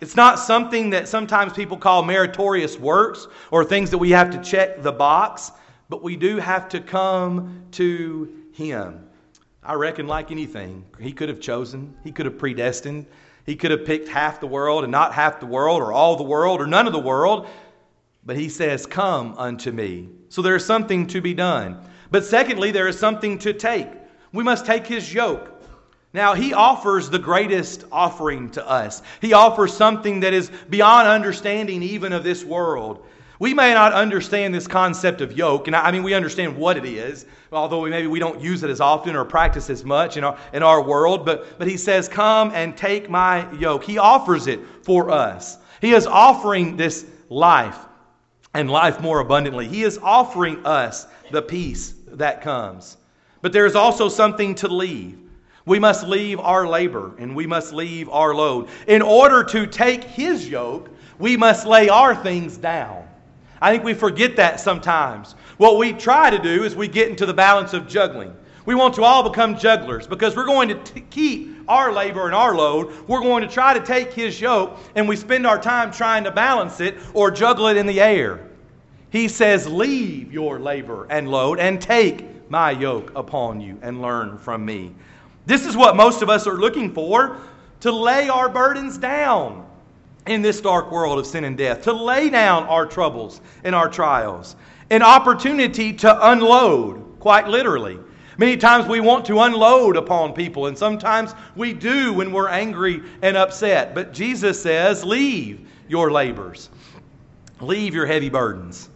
It's 0.00 0.14
not 0.14 0.38
something 0.38 0.90
that 0.90 1.08
sometimes 1.08 1.52
people 1.52 1.76
call 1.76 2.04
meritorious 2.04 2.78
works 2.78 3.26
or 3.50 3.64
things 3.64 3.90
that 3.90 3.98
we 3.98 4.10
have 4.12 4.30
to 4.30 4.40
check 4.40 4.80
the 4.82 4.92
box, 4.92 5.50
but 5.88 6.02
we 6.02 6.14
do 6.14 6.38
have 6.38 6.68
to 6.70 6.80
come 6.80 7.64
to 7.72 8.32
Him. 8.52 9.08
I 9.62 9.74
reckon, 9.74 10.06
like 10.06 10.30
anything, 10.30 10.86
He 11.00 11.12
could 11.12 11.28
have 11.28 11.40
chosen, 11.40 11.96
He 12.04 12.12
could 12.12 12.26
have 12.26 12.38
predestined, 12.38 13.06
He 13.44 13.56
could 13.56 13.72
have 13.72 13.84
picked 13.84 14.08
half 14.08 14.40
the 14.40 14.46
world 14.46 14.84
and 14.84 14.92
not 14.92 15.12
half 15.12 15.40
the 15.40 15.46
world, 15.46 15.82
or 15.82 15.92
all 15.92 16.14
the 16.14 16.22
world, 16.22 16.60
or 16.60 16.68
none 16.68 16.86
of 16.86 16.92
the 16.92 17.00
world. 17.00 17.48
But 18.24 18.36
He 18.36 18.48
says, 18.48 18.86
Come 18.86 19.34
unto 19.36 19.72
me. 19.72 20.08
So 20.28 20.42
there 20.42 20.56
is 20.56 20.64
something 20.64 21.06
to 21.08 21.20
be 21.20 21.34
done. 21.34 21.78
But 22.10 22.24
secondly, 22.24 22.70
there 22.70 22.88
is 22.88 22.98
something 22.98 23.38
to 23.38 23.52
take. 23.52 23.88
We 24.32 24.44
must 24.44 24.66
take 24.66 24.86
His 24.86 25.12
yoke. 25.12 25.60
Now, 26.12 26.34
he 26.34 26.52
offers 26.52 27.08
the 27.08 27.20
greatest 27.20 27.84
offering 27.92 28.50
to 28.50 28.68
us. 28.68 29.00
He 29.20 29.32
offers 29.32 29.72
something 29.72 30.20
that 30.20 30.34
is 30.34 30.50
beyond 30.68 31.06
understanding 31.06 31.84
even 31.84 32.12
of 32.12 32.24
this 32.24 32.44
world. 32.44 33.06
We 33.38 33.54
may 33.54 33.72
not 33.72 33.92
understand 33.92 34.52
this 34.52 34.66
concept 34.66 35.20
of 35.20 35.32
yoke, 35.32 35.68
and 35.68 35.74
I 35.74 35.92
mean, 35.92 36.02
we 36.02 36.12
understand 36.12 36.56
what 36.56 36.76
it 36.76 36.84
is, 36.84 37.26
although 37.52 37.86
maybe 37.86 38.08
we 38.08 38.18
don't 38.18 38.40
use 38.40 38.64
it 38.64 38.70
as 38.70 38.80
often 38.80 39.14
or 39.14 39.24
practice 39.24 39.70
as 39.70 39.84
much 39.84 40.16
in 40.16 40.24
our, 40.24 40.36
in 40.52 40.62
our 40.62 40.82
world. 40.82 41.24
But, 41.24 41.58
but 41.58 41.68
he 41.68 41.76
says, 41.76 42.08
Come 42.08 42.50
and 42.54 42.76
take 42.76 43.08
my 43.08 43.50
yoke. 43.52 43.84
He 43.84 43.96
offers 43.96 44.48
it 44.48 44.60
for 44.82 45.10
us. 45.10 45.58
He 45.80 45.92
is 45.92 46.06
offering 46.06 46.76
this 46.76 47.06
life 47.30 47.78
and 48.54 48.70
life 48.70 49.00
more 49.00 49.20
abundantly. 49.20 49.68
He 49.68 49.82
is 49.82 49.98
offering 50.02 50.64
us 50.66 51.06
the 51.30 51.42
peace 51.42 51.94
that 52.12 52.42
comes. 52.42 52.96
But 53.42 53.52
there 53.52 53.66
is 53.66 53.76
also 53.76 54.08
something 54.08 54.54
to 54.56 54.68
leave. 54.68 55.18
We 55.66 55.78
must 55.78 56.06
leave 56.06 56.40
our 56.40 56.66
labor 56.66 57.12
and 57.18 57.36
we 57.36 57.46
must 57.46 57.72
leave 57.72 58.08
our 58.08 58.34
load. 58.34 58.68
In 58.86 59.02
order 59.02 59.44
to 59.44 59.66
take 59.66 60.04
his 60.04 60.48
yoke, 60.48 60.90
we 61.18 61.36
must 61.36 61.66
lay 61.66 61.88
our 61.88 62.14
things 62.14 62.56
down. 62.56 63.06
I 63.60 63.70
think 63.70 63.84
we 63.84 63.94
forget 63.94 64.36
that 64.36 64.58
sometimes. 64.58 65.34
What 65.58 65.76
we 65.76 65.92
try 65.92 66.30
to 66.30 66.38
do 66.38 66.64
is 66.64 66.74
we 66.74 66.88
get 66.88 67.08
into 67.08 67.26
the 67.26 67.34
balance 67.34 67.74
of 67.74 67.86
juggling. 67.86 68.34
We 68.64 68.74
want 68.74 68.94
to 68.94 69.04
all 69.04 69.28
become 69.28 69.58
jugglers 69.58 70.06
because 70.06 70.34
we're 70.34 70.46
going 70.46 70.68
to 70.68 70.74
t- 70.76 71.04
keep 71.10 71.49
our 71.70 71.92
labor 71.92 72.26
and 72.26 72.34
our 72.34 72.54
load. 72.54 73.08
We're 73.08 73.20
going 73.20 73.42
to 73.42 73.48
try 73.48 73.72
to 73.72 73.84
take 73.84 74.12
his 74.12 74.40
yoke 74.40 74.76
and 74.96 75.08
we 75.08 75.16
spend 75.16 75.46
our 75.46 75.60
time 75.60 75.92
trying 75.92 76.24
to 76.24 76.30
balance 76.30 76.80
it 76.80 76.98
or 77.14 77.30
juggle 77.30 77.68
it 77.68 77.76
in 77.76 77.86
the 77.86 78.00
air. 78.00 78.46
He 79.10 79.28
says, 79.28 79.68
Leave 79.68 80.32
your 80.32 80.58
labor 80.58 81.06
and 81.08 81.30
load 81.30 81.60
and 81.60 81.80
take 81.80 82.50
my 82.50 82.72
yoke 82.72 83.12
upon 83.14 83.60
you 83.60 83.78
and 83.82 84.02
learn 84.02 84.36
from 84.36 84.64
me. 84.64 84.92
This 85.46 85.64
is 85.64 85.76
what 85.76 85.96
most 85.96 86.22
of 86.22 86.28
us 86.28 86.46
are 86.46 86.58
looking 86.58 86.92
for 86.92 87.38
to 87.80 87.92
lay 87.92 88.28
our 88.28 88.48
burdens 88.48 88.98
down 88.98 89.66
in 90.26 90.42
this 90.42 90.60
dark 90.60 90.90
world 90.90 91.18
of 91.18 91.26
sin 91.26 91.44
and 91.44 91.56
death, 91.56 91.82
to 91.82 91.92
lay 91.92 92.28
down 92.28 92.64
our 92.64 92.84
troubles 92.84 93.40
and 93.64 93.74
our 93.74 93.88
trials, 93.88 94.56
an 94.90 95.02
opportunity 95.02 95.92
to 95.92 96.30
unload, 96.30 97.18
quite 97.20 97.48
literally. 97.48 97.98
Many 98.38 98.56
times 98.56 98.86
we 98.86 99.00
want 99.00 99.24
to 99.26 99.40
unload 99.40 99.96
upon 99.96 100.32
people, 100.32 100.66
and 100.66 100.78
sometimes 100.78 101.34
we 101.56 101.72
do 101.72 102.12
when 102.12 102.32
we're 102.32 102.48
angry 102.48 103.02
and 103.22 103.36
upset. 103.36 103.94
But 103.94 104.12
Jesus 104.12 104.60
says, 104.62 105.04
Leave 105.04 105.66
your 105.88 106.10
labors, 106.10 106.70
leave 107.60 107.94
your 107.94 108.06
heavy 108.06 108.28
burdens, 108.28 108.88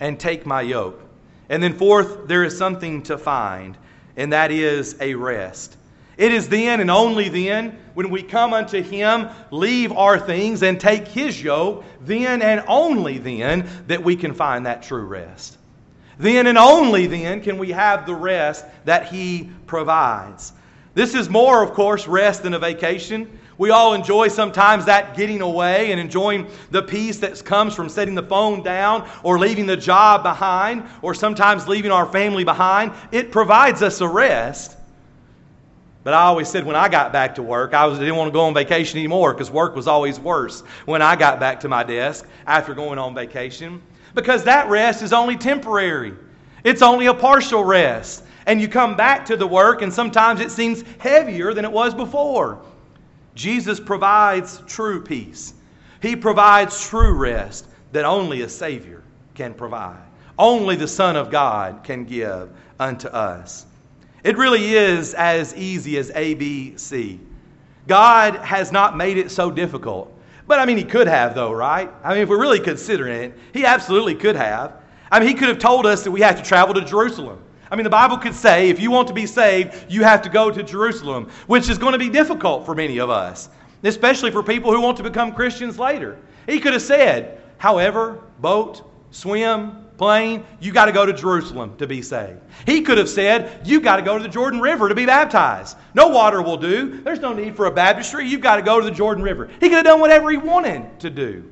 and 0.00 0.20
take 0.20 0.46
my 0.46 0.62
yoke. 0.62 1.00
And 1.48 1.62
then, 1.62 1.74
fourth, 1.76 2.26
there 2.28 2.44
is 2.44 2.56
something 2.56 3.02
to 3.04 3.18
find, 3.18 3.76
and 4.16 4.32
that 4.32 4.50
is 4.50 4.96
a 5.00 5.14
rest. 5.14 5.76
It 6.16 6.32
is 6.32 6.48
then 6.48 6.80
and 6.80 6.90
only 6.90 7.28
then 7.28 7.76
when 7.94 8.10
we 8.10 8.22
come 8.22 8.52
unto 8.52 8.82
Him, 8.82 9.28
leave 9.50 9.90
our 9.92 10.18
things, 10.18 10.62
and 10.62 10.80
take 10.80 11.08
His 11.08 11.42
yoke, 11.42 11.84
then 12.02 12.42
and 12.42 12.62
only 12.68 13.18
then 13.18 13.68
that 13.88 14.02
we 14.02 14.14
can 14.14 14.32
find 14.32 14.66
that 14.66 14.82
true 14.82 15.04
rest. 15.04 15.58
Then 16.18 16.46
and 16.46 16.58
only 16.58 17.06
then 17.06 17.40
can 17.40 17.58
we 17.58 17.70
have 17.70 18.06
the 18.06 18.14
rest 18.14 18.64
that 18.84 19.08
He 19.08 19.50
provides. 19.66 20.52
This 20.94 21.14
is 21.14 21.28
more, 21.28 21.62
of 21.62 21.72
course, 21.72 22.06
rest 22.06 22.44
than 22.44 22.54
a 22.54 22.58
vacation. 22.58 23.38
We 23.56 23.70
all 23.70 23.94
enjoy 23.94 24.28
sometimes 24.28 24.84
that 24.86 25.16
getting 25.16 25.40
away 25.40 25.92
and 25.92 26.00
enjoying 26.00 26.48
the 26.70 26.82
peace 26.82 27.18
that 27.18 27.44
comes 27.44 27.74
from 27.74 27.88
setting 27.88 28.14
the 28.14 28.22
phone 28.22 28.62
down 28.62 29.08
or 29.22 29.38
leaving 29.38 29.66
the 29.66 29.76
job 29.76 30.22
behind 30.22 30.84
or 31.02 31.14
sometimes 31.14 31.68
leaving 31.68 31.92
our 31.92 32.06
family 32.06 32.44
behind. 32.44 32.92
It 33.12 33.30
provides 33.30 33.82
us 33.82 34.00
a 34.00 34.08
rest. 34.08 34.76
But 36.02 36.14
I 36.14 36.22
always 36.22 36.48
said 36.48 36.66
when 36.66 36.76
I 36.76 36.88
got 36.88 37.12
back 37.12 37.36
to 37.36 37.42
work, 37.42 37.72
I 37.74 37.86
was, 37.86 37.98
didn't 37.98 38.16
want 38.16 38.28
to 38.28 38.32
go 38.32 38.42
on 38.42 38.54
vacation 38.54 38.98
anymore 38.98 39.32
because 39.32 39.50
work 39.50 39.74
was 39.74 39.86
always 39.86 40.20
worse 40.20 40.60
when 40.84 41.00
I 41.00 41.16
got 41.16 41.40
back 41.40 41.60
to 41.60 41.68
my 41.68 41.82
desk 41.82 42.26
after 42.46 42.74
going 42.74 42.98
on 42.98 43.14
vacation. 43.14 43.80
Because 44.14 44.44
that 44.44 44.68
rest 44.68 45.02
is 45.02 45.12
only 45.12 45.36
temporary, 45.36 46.14
it's 46.62 46.82
only 46.82 47.06
a 47.06 47.14
partial 47.14 47.64
rest. 47.64 48.22
And 48.46 48.60
you 48.60 48.68
come 48.68 48.94
back 48.94 49.24
to 49.26 49.36
the 49.36 49.46
work, 49.46 49.80
and 49.80 49.92
sometimes 49.92 50.40
it 50.40 50.50
seems 50.50 50.84
heavier 50.98 51.54
than 51.54 51.64
it 51.64 51.72
was 51.72 51.94
before. 51.94 52.60
Jesus 53.34 53.80
provides 53.80 54.62
true 54.66 55.02
peace, 55.02 55.54
He 56.00 56.14
provides 56.14 56.86
true 56.86 57.14
rest 57.14 57.66
that 57.92 58.04
only 58.04 58.42
a 58.42 58.48
Savior 58.48 59.02
can 59.34 59.54
provide. 59.54 60.02
Only 60.38 60.76
the 60.76 60.88
Son 60.88 61.16
of 61.16 61.30
God 61.30 61.84
can 61.84 62.04
give 62.04 62.50
unto 62.78 63.08
us. 63.08 63.66
It 64.24 64.36
really 64.36 64.74
is 64.74 65.14
as 65.14 65.54
easy 65.54 65.98
as 65.98 66.10
ABC. 66.10 67.18
God 67.86 68.36
has 68.36 68.72
not 68.72 68.96
made 68.96 69.18
it 69.18 69.30
so 69.30 69.50
difficult. 69.50 70.13
But 70.46 70.60
I 70.60 70.66
mean, 70.66 70.76
He 70.76 70.84
could 70.84 71.06
have, 71.06 71.34
though, 71.34 71.52
right? 71.52 71.90
I 72.02 72.14
mean, 72.14 72.22
if 72.22 72.28
we're 72.28 72.40
really 72.40 72.60
considering 72.60 73.22
it, 73.22 73.38
He 73.52 73.64
absolutely 73.64 74.14
could 74.14 74.36
have. 74.36 74.74
I 75.10 75.18
mean, 75.20 75.28
He 75.28 75.34
could 75.34 75.48
have 75.48 75.58
told 75.58 75.86
us 75.86 76.04
that 76.04 76.10
we 76.10 76.20
have 76.20 76.36
to 76.36 76.42
travel 76.42 76.74
to 76.74 76.84
Jerusalem. 76.84 77.38
I 77.70 77.76
mean, 77.76 77.84
the 77.84 77.90
Bible 77.90 78.18
could 78.18 78.34
say 78.34 78.68
if 78.68 78.78
you 78.78 78.90
want 78.90 79.08
to 79.08 79.14
be 79.14 79.26
saved, 79.26 79.90
you 79.90 80.02
have 80.04 80.22
to 80.22 80.28
go 80.28 80.50
to 80.50 80.62
Jerusalem, 80.62 81.30
which 81.46 81.68
is 81.68 81.78
going 81.78 81.92
to 81.92 81.98
be 81.98 82.08
difficult 82.08 82.66
for 82.66 82.74
many 82.74 82.98
of 82.98 83.10
us, 83.10 83.48
especially 83.82 84.30
for 84.30 84.42
people 84.42 84.72
who 84.72 84.80
want 84.80 84.96
to 84.98 85.02
become 85.02 85.32
Christians 85.32 85.78
later. 85.78 86.18
He 86.46 86.60
could 86.60 86.74
have 86.74 86.82
said, 86.82 87.40
however, 87.58 88.20
boat, 88.40 88.88
swim, 89.10 89.83
plane, 89.96 90.44
you 90.60 90.72
got 90.72 90.86
to 90.86 90.92
go 90.92 91.06
to 91.06 91.12
Jerusalem 91.12 91.76
to 91.78 91.86
be 91.86 92.02
saved. 92.02 92.40
He 92.66 92.82
could 92.82 92.98
have 92.98 93.08
said, 93.08 93.60
you 93.64 93.80
got 93.80 93.96
to 93.96 94.02
go 94.02 94.16
to 94.16 94.22
the 94.22 94.28
Jordan 94.28 94.60
River 94.60 94.88
to 94.88 94.94
be 94.94 95.06
baptized. 95.06 95.76
No 95.94 96.08
water 96.08 96.42
will 96.42 96.56
do. 96.56 97.00
There's 97.02 97.20
no 97.20 97.32
need 97.32 97.56
for 97.56 97.66
a 97.66 97.70
baptistry. 97.70 98.26
You've 98.26 98.40
got 98.40 98.56
to 98.56 98.62
go 98.62 98.80
to 98.80 98.84
the 98.84 98.94
Jordan 98.94 99.22
River. 99.22 99.48
He 99.60 99.68
could 99.68 99.76
have 99.76 99.84
done 99.84 100.00
whatever 100.00 100.30
he 100.30 100.36
wanted 100.36 101.00
to 101.00 101.10
do. 101.10 101.44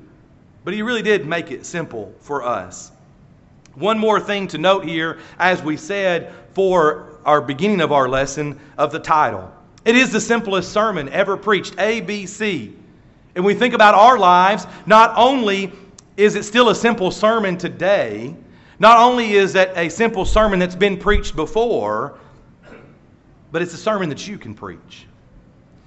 But 0.64 0.74
he 0.74 0.82
really 0.82 1.02
did 1.02 1.26
make 1.26 1.50
it 1.50 1.66
simple 1.66 2.14
for 2.20 2.42
us. 2.42 2.90
One 3.74 3.98
more 3.98 4.20
thing 4.20 4.48
to 4.48 4.58
note 4.58 4.84
here, 4.84 5.18
as 5.38 5.62
we 5.62 5.76
said 5.76 6.32
for 6.54 7.06
our 7.24 7.40
beginning 7.40 7.80
of 7.80 7.92
our 7.92 8.08
lesson 8.08 8.60
of 8.76 8.92
the 8.92 8.98
title. 8.98 9.52
It 9.84 9.96
is 9.96 10.12
the 10.12 10.20
simplest 10.20 10.72
sermon 10.72 11.08
ever 11.08 11.36
preached, 11.36 11.76
ABC. 11.76 12.74
And 13.34 13.44
we 13.44 13.54
think 13.54 13.74
about 13.74 13.94
our 13.94 14.18
lives, 14.18 14.66
not 14.86 15.14
only 15.16 15.72
is 16.22 16.36
it 16.36 16.44
still 16.44 16.68
a 16.68 16.74
simple 16.74 17.10
sermon 17.10 17.58
today? 17.58 18.34
Not 18.78 18.98
only 18.98 19.32
is 19.32 19.56
it 19.56 19.72
a 19.74 19.88
simple 19.88 20.24
sermon 20.24 20.60
that's 20.60 20.76
been 20.76 20.96
preached 20.96 21.34
before, 21.34 22.16
but 23.50 23.60
it's 23.60 23.74
a 23.74 23.78
sermon 23.78 24.08
that 24.08 24.28
you 24.28 24.38
can 24.38 24.54
preach. 24.54 25.06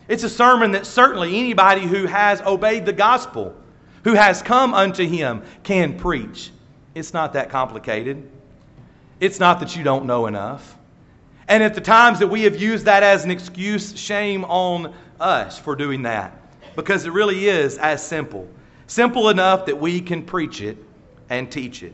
It's 0.10 0.24
a 0.24 0.30
sermon 0.30 0.72
that 0.74 0.86
certainly 0.86 1.40
anybody 1.40 1.82
who 1.84 2.06
has 2.06 2.42
obeyed 2.42 2.86
the 2.86 2.92
gospel, 2.92 3.56
who 4.04 4.14
has 4.14 4.42
come 4.42 4.74
unto 4.74 5.08
him 5.08 5.42
can 5.64 5.98
preach. 5.98 6.52
It's 6.96 7.14
not 7.14 7.32
that 7.34 7.50
complicated. 7.50 8.30
It's 9.22 9.40
not 9.40 9.62
that 9.62 9.76
you 9.78 9.84
don't 9.84 10.06
know 10.06 10.28
enough. 10.28 10.78
And 11.48 11.64
at 11.64 11.76
the 11.76 11.82
times 11.82 12.20
that 12.20 12.28
we 12.28 12.44
have 12.44 12.62
used 12.62 12.86
that 12.86 13.04
as 13.04 13.24
an 13.24 13.32
excuse, 13.32 13.98
shame 13.98 14.44
on 14.46 14.94
us 15.18 15.58
for 15.58 15.78
doing 15.78 16.02
that. 16.04 16.38
Because 16.76 17.06
it 17.06 17.14
really 17.14 17.48
is 17.48 17.78
as 17.78 18.06
simple. 18.06 18.50
Simple 18.88 19.30
enough 19.30 19.66
that 19.66 19.80
we 19.80 20.02
can 20.02 20.24
preach 20.24 20.62
it 20.62 20.78
and 21.30 21.52
teach 21.52 21.84
it. 21.84 21.94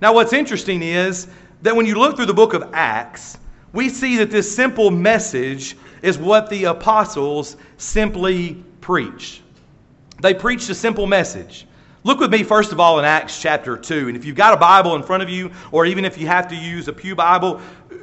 Now, 0.00 0.14
what's 0.14 0.32
interesting 0.32 0.82
is 0.82 1.28
that 1.62 1.74
when 1.74 1.86
you 1.86 1.96
look 1.96 2.16
through 2.16 2.26
the 2.26 2.34
book 2.34 2.54
of 2.54 2.70
Acts, 2.72 3.38
we 3.72 3.88
see 3.88 4.16
that 4.18 4.30
this 4.30 4.54
simple 4.54 4.90
message 4.90 5.76
is 6.02 6.18
what 6.18 6.48
the 6.48 6.64
apostles 6.64 7.56
simply 7.76 8.62
preach. 8.80 9.42
They 10.20 10.34
preached 10.34 10.70
a 10.70 10.74
simple 10.74 11.06
message. 11.06 11.66
Look 12.04 12.20
with 12.20 12.30
me, 12.30 12.42
first 12.42 12.70
of 12.70 12.78
all, 12.78 12.98
in 12.98 13.04
Acts 13.04 13.40
chapter 13.40 13.76
2. 13.76 14.08
And 14.08 14.16
if 14.16 14.24
you've 14.24 14.36
got 14.36 14.52
a 14.52 14.58
Bible 14.58 14.94
in 14.94 15.02
front 15.02 15.22
of 15.22 15.30
you, 15.30 15.50
or 15.72 15.86
even 15.86 16.04
if 16.04 16.18
you 16.18 16.26
have 16.26 16.46
to 16.48 16.54
use 16.54 16.86
a 16.86 16.92
Pew 16.92 17.14
Bible, 17.14 17.60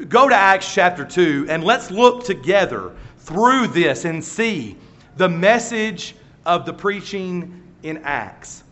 go 0.10 0.28
to 0.28 0.36
Acts 0.36 0.74
chapter 0.74 1.06
2 1.06 1.46
and 1.50 1.64
let's 1.64 1.92
look 1.92 2.24
together 2.24 2.92
through 3.20 3.68
this 3.68 4.06
and 4.06 4.24
see 4.24 4.76
the 5.18 5.30
message 5.30 6.16
of 6.46 6.66
the 6.66 6.74
preaching 6.74 7.61
in 7.84 7.98
Acts. 8.04 8.64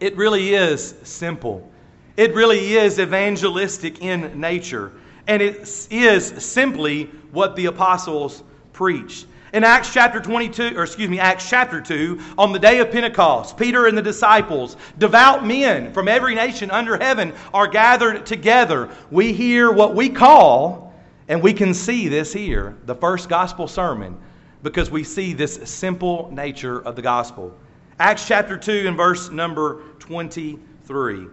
It 0.00 0.16
really 0.16 0.54
is 0.54 0.94
simple, 1.02 1.70
it 2.16 2.34
really 2.34 2.74
is 2.74 2.98
evangelistic 2.98 4.02
in 4.02 4.40
nature, 4.40 4.92
and 5.26 5.42
it 5.42 5.68
is 5.90 6.26
simply 6.44 7.04
what 7.32 7.56
the 7.56 7.66
apostles 7.66 8.42
preached. 8.72 9.26
In 9.52 9.64
Acts 9.64 9.92
chapter 9.92 10.20
22, 10.20 10.78
or 10.78 10.84
excuse 10.84 11.10
me, 11.10 11.18
Acts 11.18 11.48
chapter 11.48 11.80
2, 11.80 12.20
on 12.38 12.52
the 12.52 12.58
day 12.58 12.78
of 12.78 12.92
Pentecost, 12.92 13.56
Peter 13.56 13.86
and 13.86 13.98
the 13.98 14.02
disciples, 14.02 14.76
devout 14.98 15.44
men 15.44 15.92
from 15.92 16.06
every 16.06 16.36
nation 16.36 16.70
under 16.70 16.96
heaven, 16.96 17.32
are 17.52 17.66
gathered 17.66 18.24
together. 18.24 18.88
We 19.10 19.32
hear 19.32 19.72
what 19.72 19.96
we 19.96 20.08
call, 20.08 20.94
and 21.26 21.42
we 21.42 21.52
can 21.52 21.74
see 21.74 22.06
this 22.06 22.32
here, 22.32 22.76
the 22.86 22.94
first 22.94 23.28
gospel 23.28 23.66
sermon, 23.66 24.16
because 24.62 24.88
we 24.88 25.02
see 25.02 25.32
this 25.32 25.58
simple 25.64 26.30
nature 26.32 26.80
of 26.80 26.94
the 26.94 27.02
gospel. 27.02 27.52
Acts 28.00 28.26
chapter 28.26 28.56
2 28.56 28.88
and 28.88 28.96
verse 28.96 29.30
number 29.30 29.82
23. 29.98 31.26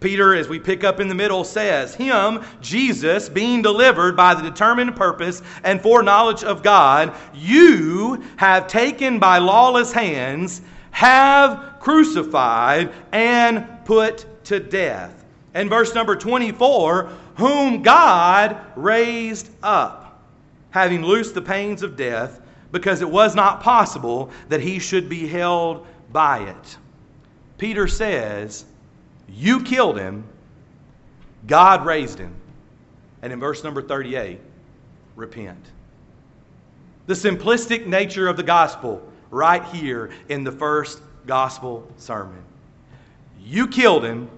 Peter, 0.00 0.34
as 0.34 0.48
we 0.48 0.58
pick 0.58 0.82
up 0.82 0.98
in 0.98 1.06
the 1.06 1.14
middle, 1.14 1.44
says, 1.44 1.94
Him, 1.94 2.42
Jesus, 2.60 3.28
being 3.28 3.62
delivered 3.62 4.16
by 4.16 4.34
the 4.34 4.42
determined 4.42 4.96
purpose 4.96 5.40
and 5.62 5.80
foreknowledge 5.80 6.42
of 6.42 6.64
God, 6.64 7.14
you 7.32 8.24
have 8.38 8.66
taken 8.66 9.20
by 9.20 9.38
lawless 9.38 9.92
hands, 9.92 10.62
have 10.90 11.76
crucified, 11.78 12.92
and 13.12 13.64
put 13.84 14.26
to 14.46 14.58
death. 14.58 15.24
And 15.54 15.70
verse 15.70 15.94
number 15.94 16.16
24, 16.16 17.08
whom 17.36 17.82
God 17.82 18.60
raised 18.74 19.48
up, 19.62 20.20
having 20.70 21.04
loosed 21.04 21.34
the 21.34 21.42
pains 21.42 21.84
of 21.84 21.96
death, 21.96 22.40
because 22.74 23.00
it 23.02 23.08
was 23.08 23.36
not 23.36 23.62
possible 23.62 24.30
that 24.48 24.60
he 24.60 24.80
should 24.80 25.08
be 25.08 25.28
held 25.28 25.86
by 26.12 26.40
it. 26.40 26.76
Peter 27.56 27.86
says, 27.86 28.64
you 29.28 29.62
killed 29.62 29.96
him, 29.96 30.24
God 31.46 31.86
raised 31.86 32.18
him. 32.18 32.34
And 33.22 33.32
in 33.32 33.38
verse 33.38 33.62
number 33.62 33.80
38, 33.80 34.40
repent. 35.14 35.64
The 37.06 37.14
simplistic 37.14 37.86
nature 37.86 38.26
of 38.26 38.36
the 38.36 38.42
gospel 38.42 39.06
right 39.30 39.64
here 39.66 40.10
in 40.28 40.42
the 40.42 40.52
first 40.52 41.00
gospel 41.26 41.88
sermon. 41.96 42.42
You 43.40 43.68
killed 43.68 44.04
him, 44.04 44.28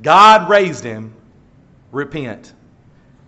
God 0.00 0.48
raised 0.48 0.84
him, 0.84 1.12
repent. 1.92 2.54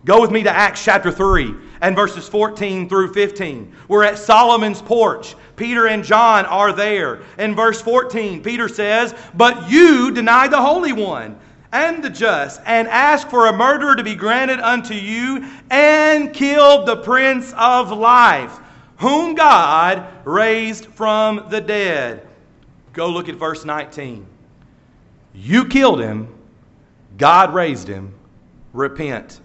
Go 0.04 0.20
with 0.20 0.30
me 0.30 0.42
to 0.42 0.50
Acts 0.50 0.82
chapter 0.82 1.10
3 1.10 1.54
and 1.82 1.94
verses 1.94 2.28
14 2.28 2.88
through 2.88 3.12
15. 3.12 3.74
We're 3.88 4.04
at 4.04 4.18
Solomon's 4.18 4.80
porch. 4.80 5.34
Peter 5.56 5.88
and 5.88 6.02
John 6.02 6.46
are 6.46 6.72
there. 6.72 7.20
In 7.38 7.54
verse 7.54 7.82
14, 7.82 8.42
Peter 8.42 8.68
says, 8.68 9.14
But 9.34 9.70
you 9.70 10.10
denied 10.10 10.52
the 10.52 10.60
Holy 10.60 10.92
One 10.92 11.38
and 11.72 12.02
the 12.02 12.10
just, 12.10 12.60
and 12.66 12.88
asked 12.88 13.30
for 13.30 13.46
a 13.46 13.56
murderer 13.56 13.94
to 13.94 14.02
be 14.02 14.14
granted 14.14 14.58
unto 14.58 14.94
you, 14.94 15.46
and 15.70 16.32
killed 16.32 16.86
the 16.86 16.96
Prince 16.96 17.54
of 17.56 17.92
Life, 17.92 18.58
whom 18.96 19.34
God 19.34 20.04
raised 20.24 20.86
from 20.86 21.46
the 21.48 21.60
dead. 21.60 22.26
Go 22.92 23.08
look 23.08 23.28
at 23.28 23.36
verse 23.36 23.64
19. 23.64 24.26
You 25.32 25.64
killed 25.66 26.00
him, 26.00 26.34
God 27.16 27.54
raised 27.54 27.86
him. 27.86 28.14
Repent. 28.72 29.40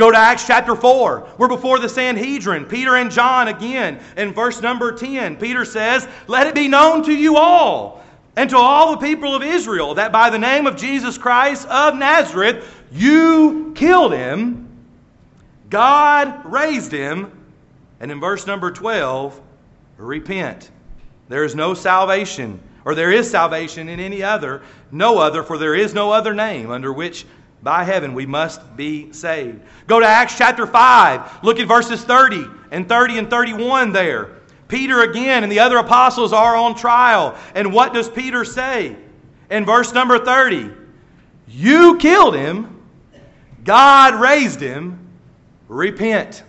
Go 0.00 0.10
to 0.10 0.16
Acts 0.16 0.46
chapter 0.46 0.74
4. 0.74 1.28
We're 1.36 1.46
before 1.46 1.78
the 1.78 1.86
Sanhedrin. 1.86 2.64
Peter 2.64 2.96
and 2.96 3.10
John 3.10 3.48
again. 3.48 4.00
In 4.16 4.32
verse 4.32 4.62
number 4.62 4.92
10, 4.92 5.36
Peter 5.36 5.66
says, 5.66 6.08
Let 6.26 6.46
it 6.46 6.54
be 6.54 6.68
known 6.68 7.02
to 7.02 7.12
you 7.12 7.36
all 7.36 8.02
and 8.34 8.48
to 8.48 8.56
all 8.56 8.92
the 8.92 9.06
people 9.06 9.34
of 9.34 9.42
Israel 9.42 9.92
that 9.96 10.10
by 10.10 10.30
the 10.30 10.38
name 10.38 10.66
of 10.66 10.76
Jesus 10.76 11.18
Christ 11.18 11.68
of 11.68 11.96
Nazareth, 11.96 12.82
you 12.90 13.74
killed 13.76 14.14
him. 14.14 14.66
God 15.68 16.46
raised 16.50 16.92
him. 16.92 17.30
And 18.00 18.10
in 18.10 18.20
verse 18.20 18.46
number 18.46 18.70
12, 18.70 19.38
repent. 19.98 20.70
There 21.28 21.44
is 21.44 21.54
no 21.54 21.74
salvation, 21.74 22.58
or 22.86 22.94
there 22.94 23.12
is 23.12 23.30
salvation 23.30 23.90
in 23.90 24.00
any 24.00 24.22
other, 24.22 24.62
no 24.90 25.18
other, 25.18 25.42
for 25.42 25.58
there 25.58 25.74
is 25.74 25.92
no 25.92 26.10
other 26.10 26.32
name 26.32 26.70
under 26.70 26.90
which 26.90 27.26
by 27.62 27.84
heaven 27.84 28.14
we 28.14 28.26
must 28.26 28.76
be 28.76 29.12
saved. 29.12 29.60
Go 29.86 30.00
to 30.00 30.06
Acts 30.06 30.36
chapter 30.36 30.66
5. 30.66 31.42
Look 31.44 31.60
at 31.60 31.68
verses 31.68 32.02
30 32.02 32.46
and 32.70 32.88
30 32.88 33.18
and 33.18 33.30
31 33.30 33.92
there. 33.92 34.36
Peter 34.68 35.02
again 35.02 35.42
and 35.42 35.50
the 35.50 35.58
other 35.58 35.78
apostles 35.78 36.32
are 36.32 36.56
on 36.56 36.74
trial. 36.74 37.36
And 37.54 37.72
what 37.72 37.92
does 37.92 38.08
Peter 38.08 38.44
say? 38.44 38.96
In 39.50 39.64
verse 39.64 39.92
number 39.92 40.18
30 40.18 40.70
You 41.48 41.98
killed 41.98 42.34
him, 42.34 42.80
God 43.64 44.14
raised 44.14 44.60
him, 44.60 44.98
repent. 45.68 46.44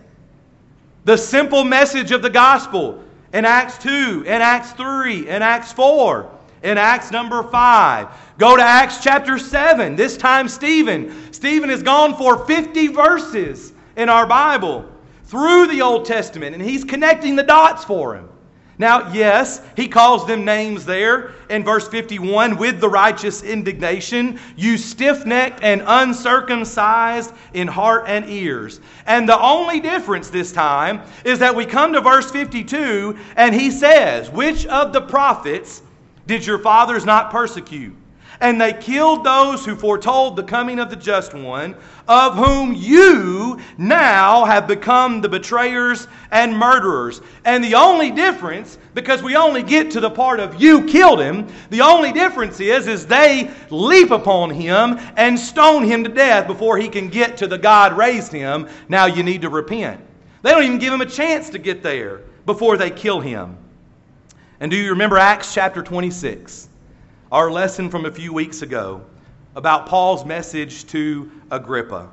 The 1.04 1.18
simple 1.18 1.64
message 1.64 2.12
of 2.12 2.22
the 2.22 2.30
gospel 2.30 3.04
in 3.34 3.44
Acts 3.44 3.78
2, 3.80 4.24
in 4.28 4.42
Acts 4.42 4.72
3, 4.74 5.28
in 5.28 5.42
Acts 5.42 5.72
4 5.72 6.30
in 6.64 6.78
Acts 6.78 7.12
number 7.12 7.44
5. 7.44 8.08
Go 8.38 8.56
to 8.56 8.64
Acts 8.64 9.04
chapter 9.04 9.38
7. 9.38 9.96
This 9.96 10.18
time, 10.18 10.48
Stephen. 10.48 11.32
Stephen 11.34 11.70
has 11.70 11.84
gone 11.84 12.16
for 12.16 12.46
50 12.46 12.88
verses 12.88 13.74
in 13.96 14.10
our 14.10 14.26
Bible 14.26 14.86
through 15.26 15.68
the 15.68 15.82
Old 15.82 16.06
Testament, 16.06 16.54
and 16.54 16.64
he's 16.64 16.84
connecting 16.84 17.36
the 17.36 17.44
dots 17.44 17.84
for 17.84 18.16
him. 18.16 18.28
Now, 18.78 19.14
yes, 19.14 19.62
he 19.76 19.88
calls 19.88 20.26
them 20.26 20.44
names 20.44 20.86
there 20.86 21.34
in 21.50 21.64
verse 21.64 21.88
51 21.88 22.58
with 22.58 22.82
the 22.82 22.90
righteous 22.90 23.44
indignation, 23.44 24.40
you 24.56 24.76
stiff 24.76 25.24
necked 25.24 25.62
and 25.62 25.84
uncircumcised 25.86 27.32
in 27.54 27.68
heart 27.68 28.06
and 28.08 28.28
ears. 28.28 28.82
And 29.06 29.30
the 29.30 29.40
only 29.40 29.82
difference 29.82 30.32
this 30.32 30.52
time 30.52 31.04
is 31.24 31.38
that 31.38 31.56
we 31.56 31.64
come 31.64 31.94
to 31.94 32.02
verse 32.02 32.32
52 32.32 33.16
and 33.36 33.54
he 33.54 33.70
says, 33.70 34.32
Which 34.32 34.66
of 34.66 34.94
the 34.94 35.02
prophets 35.02 35.84
did 36.28 36.46
your 36.46 36.60
fathers 36.60 37.06
not 37.06 37.32
persecute? 37.32 37.96
And 38.40 38.60
they 38.60 38.74
killed 38.74 39.24
those 39.24 39.64
who 39.64 39.76
foretold 39.76 40.36
the 40.36 40.44
coming 40.44 40.80
of 40.80 40.90
the 40.90 40.96
just 40.96 41.36
one, 41.36 41.76
of 42.08 42.36
whom 42.36 42.74
you 42.74 43.60
now 43.78 44.46
have 44.46 44.68
become 44.68 45.22
the 45.22 45.30
betrayers 45.30 46.08
and 46.32 46.58
murderers. 46.58 47.22
And 47.46 47.64
the 47.64 47.76
only 47.76 48.10
difference, 48.10 48.80
because 48.96 49.22
we 49.22 49.36
only 49.36 49.62
get 49.62 49.92
to 49.92 50.00
the 50.00 50.10
part 50.10 50.40
of 50.40 50.60
you 50.60 50.86
killed 50.86 51.20
him, 51.20 51.48
the 51.70 51.82
only 51.82 52.12
difference 52.12 52.60
is, 52.60 52.88
is 52.88 53.06
they 53.06 53.52
leap 53.70 54.10
upon 54.10 54.50
him 54.50 54.98
and 55.18 55.38
stone 55.38 55.84
him 55.84 56.04
to 56.04 56.10
death 56.10 56.48
before 56.48 56.80
he 56.80 56.88
can 56.88 57.10
get 57.10 57.38
to 57.38 57.48
the 57.48 57.60
God 57.60 57.96
raised 57.96 58.32
him. 58.32 58.68
Now 58.90 59.06
you 59.06 59.22
need 59.22 59.44
to 59.44 59.50
repent. 59.50 60.02
They 60.42 60.50
don't 60.50 60.64
even 60.64 60.80
give 60.80 60.92
him 60.92 61.02
a 61.02 61.06
chance 61.06 61.52
to 61.52 61.60
get 61.60 61.84
there 61.84 62.22
before 62.48 62.76
they 62.76 62.90
kill 62.90 63.20
him. 63.20 63.56
And 64.62 64.70
do 64.70 64.78
you 64.78 64.92
remember 64.92 65.18
Acts 65.18 65.56
chapter 65.56 65.82
26? 65.82 66.70
Our 67.32 67.50
lesson 67.50 67.90
from 67.90 68.06
a 68.06 68.12
few 68.12 68.32
weeks 68.32 68.62
ago 68.62 69.02
about 69.56 69.88
Paul's 69.88 70.24
message 70.24 70.86
to 70.90 71.32
Agrippa 71.50 72.08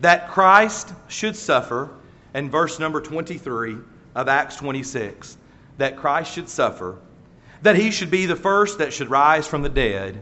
that 0.00 0.28
Christ 0.28 0.92
should 1.06 1.36
suffer, 1.36 1.90
and 2.34 2.50
verse 2.50 2.80
number 2.80 3.00
23 3.00 3.76
of 4.16 4.26
Acts 4.26 4.56
26, 4.56 5.38
that 5.78 5.96
Christ 5.96 6.34
should 6.34 6.48
suffer, 6.48 6.98
that 7.62 7.76
he 7.76 7.92
should 7.92 8.10
be 8.10 8.26
the 8.26 8.34
first 8.34 8.78
that 8.78 8.92
should 8.92 9.08
rise 9.08 9.46
from 9.46 9.62
the 9.62 9.68
dead, 9.68 10.20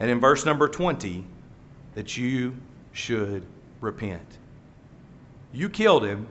and 0.00 0.10
in 0.10 0.18
verse 0.18 0.46
number 0.46 0.66
20, 0.66 1.26
that 1.94 2.16
you 2.16 2.56
should 2.94 3.44
repent. 3.82 4.38
You 5.52 5.68
killed 5.68 6.06
him, 6.06 6.26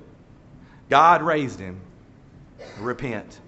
God 0.89 1.21
raised 1.21 1.59
him. 1.59 1.79
Repent. 2.79 3.39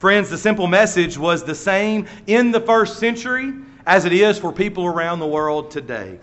Friends, 0.00 0.30
the 0.30 0.38
simple 0.38 0.66
message 0.66 1.18
was 1.18 1.44
the 1.44 1.54
same 1.54 2.06
in 2.26 2.52
the 2.52 2.60
first 2.60 2.98
century 2.98 3.52
as 3.84 4.06
it 4.06 4.14
is 4.14 4.38
for 4.38 4.50
people 4.50 4.86
around 4.86 5.18
the 5.18 5.26
world 5.26 5.70
today. 5.70 6.18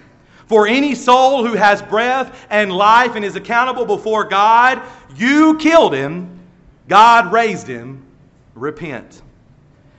For 0.47 0.65
any 0.65 0.95
soul 0.95 1.45
who 1.45 1.53
has 1.53 1.83
breath 1.83 2.47
and 2.49 2.73
life 2.73 3.13
and 3.13 3.23
is 3.23 3.35
accountable 3.35 3.85
before 3.85 4.23
God, 4.23 4.81
you 5.15 5.59
killed 5.59 5.93
him, 5.93 6.39
God 6.87 7.31
raised 7.31 7.67
him, 7.67 8.03
repent. 8.55 9.21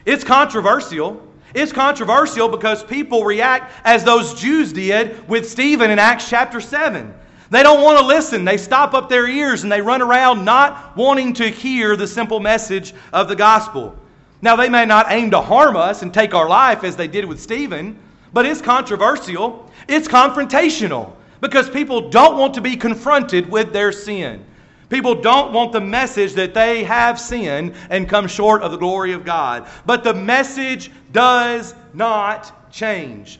It's 0.04 0.24
controversial. 0.24 1.24
It's 1.54 1.70
controversial 1.70 2.48
because 2.48 2.82
people 2.82 3.22
react 3.22 3.72
as 3.84 4.02
those 4.02 4.34
Jews 4.34 4.72
did 4.72 5.28
with 5.28 5.48
Stephen 5.48 5.92
in 5.92 6.00
Acts 6.00 6.28
chapter 6.28 6.60
7. 6.60 7.14
They 7.50 7.62
don't 7.62 7.82
want 7.82 7.98
to 7.98 8.06
listen. 8.06 8.44
They 8.44 8.58
stop 8.58 8.94
up 8.94 9.08
their 9.08 9.26
ears 9.26 9.62
and 9.62 9.72
they 9.72 9.80
run 9.80 10.02
around 10.02 10.44
not 10.44 10.96
wanting 10.96 11.32
to 11.34 11.48
hear 11.48 11.96
the 11.96 12.06
simple 12.06 12.40
message 12.40 12.94
of 13.12 13.28
the 13.28 13.36
gospel. 13.36 13.96
Now, 14.42 14.54
they 14.54 14.68
may 14.68 14.84
not 14.84 15.06
aim 15.08 15.30
to 15.32 15.40
harm 15.40 15.76
us 15.76 16.02
and 16.02 16.12
take 16.12 16.34
our 16.34 16.48
life 16.48 16.84
as 16.84 16.94
they 16.94 17.08
did 17.08 17.24
with 17.24 17.40
Stephen, 17.40 17.98
but 18.32 18.46
it's 18.46 18.60
controversial. 18.60 19.70
It's 19.88 20.06
confrontational 20.06 21.12
because 21.40 21.68
people 21.70 22.10
don't 22.10 22.36
want 22.36 22.54
to 22.54 22.60
be 22.60 22.76
confronted 22.76 23.50
with 23.50 23.72
their 23.72 23.92
sin. 23.92 24.44
People 24.90 25.14
don't 25.14 25.52
want 25.52 25.72
the 25.72 25.80
message 25.80 26.32
that 26.34 26.54
they 26.54 26.82
have 26.84 27.20
sinned 27.20 27.74
and 27.90 28.08
come 28.08 28.26
short 28.26 28.62
of 28.62 28.70
the 28.70 28.78
glory 28.78 29.12
of 29.12 29.24
God. 29.24 29.66
But 29.84 30.02
the 30.02 30.14
message 30.14 30.90
does 31.12 31.74
not 31.92 32.70
change. 32.72 33.38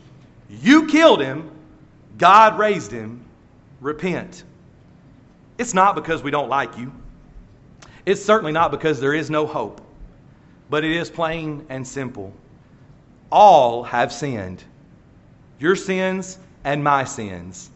You 0.51 0.87
killed 0.87 1.21
him, 1.21 1.51
God 2.18 2.59
raised 2.59 2.90
him. 2.90 3.25
Repent. 3.81 4.45
It's 5.59 5.75
not 5.75 5.95
because 5.95 6.23
we 6.23 6.31
don't 6.31 6.49
like 6.49 6.79
you. 6.79 6.93
It's 8.07 8.25
certainly 8.25 8.53
not 8.53 8.71
because 8.71 9.01
there 9.01 9.14
is 9.14 9.31
no 9.31 9.47
hope. 9.47 9.81
But 10.71 10.85
it 10.85 10.93
is 10.93 11.11
plain 11.11 11.67
and 11.69 11.87
simple. 11.87 12.33
All 13.31 13.83
have 13.83 14.12
sinned. 14.12 14.62
Your 15.59 15.77
sins 15.77 16.38
and 16.64 16.83
my 16.83 17.05
sins. 17.05 17.71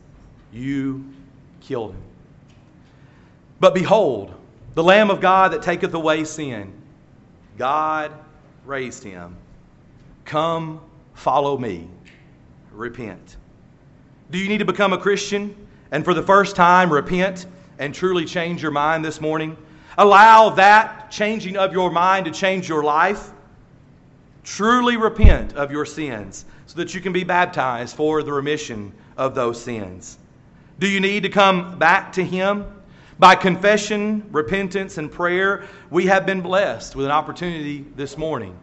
You 0.52 1.04
killed 1.60 1.92
him. 1.92 2.02
But 3.60 3.74
behold, 3.74 4.34
the 4.74 4.82
Lamb 4.82 5.10
of 5.10 5.20
God 5.20 5.52
that 5.52 5.62
taketh 5.62 5.94
away 5.94 6.24
sin. 6.24 6.72
God 7.58 8.12
raised 8.64 9.04
him. 9.04 9.36
Come, 10.24 10.80
follow 11.14 11.58
me. 11.58 11.88
Repent. 12.72 13.36
Do 14.30 14.38
you 14.38 14.48
need 14.48 14.58
to 14.58 14.64
become 14.64 14.92
a 14.92 14.98
Christian 14.98 15.54
and 15.92 16.04
for 16.04 16.14
the 16.14 16.22
first 16.22 16.56
time 16.56 16.92
repent 16.92 17.46
and 17.78 17.94
truly 17.94 18.24
change 18.24 18.60
your 18.60 18.72
mind 18.72 19.04
this 19.04 19.20
morning? 19.20 19.56
Allow 19.98 20.50
that 20.50 21.10
changing 21.10 21.56
of 21.56 21.72
your 21.72 21.90
mind 21.90 22.24
to 22.24 22.32
change 22.32 22.68
your 22.68 22.82
life. 22.82 23.30
Truly 24.42 24.96
repent 24.96 25.52
of 25.52 25.70
your 25.70 25.84
sins 25.84 26.46
so 26.66 26.76
that 26.78 26.94
you 26.94 27.00
can 27.00 27.12
be 27.12 27.22
baptized 27.22 27.94
for 27.94 28.22
the 28.22 28.32
remission 28.32 28.92
of 29.16 29.34
those 29.34 29.62
sins. 29.62 30.18
Do 30.78 30.88
you 30.88 30.98
need 30.98 31.22
to 31.22 31.28
come 31.28 31.78
back 31.78 32.12
to 32.14 32.24
Him? 32.24 32.64
By 33.18 33.36
confession, 33.36 34.26
repentance, 34.32 34.98
and 34.98 35.12
prayer, 35.12 35.68
we 35.90 36.06
have 36.06 36.24
been 36.24 36.40
blessed 36.40 36.96
with 36.96 37.04
an 37.04 37.12
opportunity 37.12 37.84
this 37.94 38.16
morning. 38.16 38.58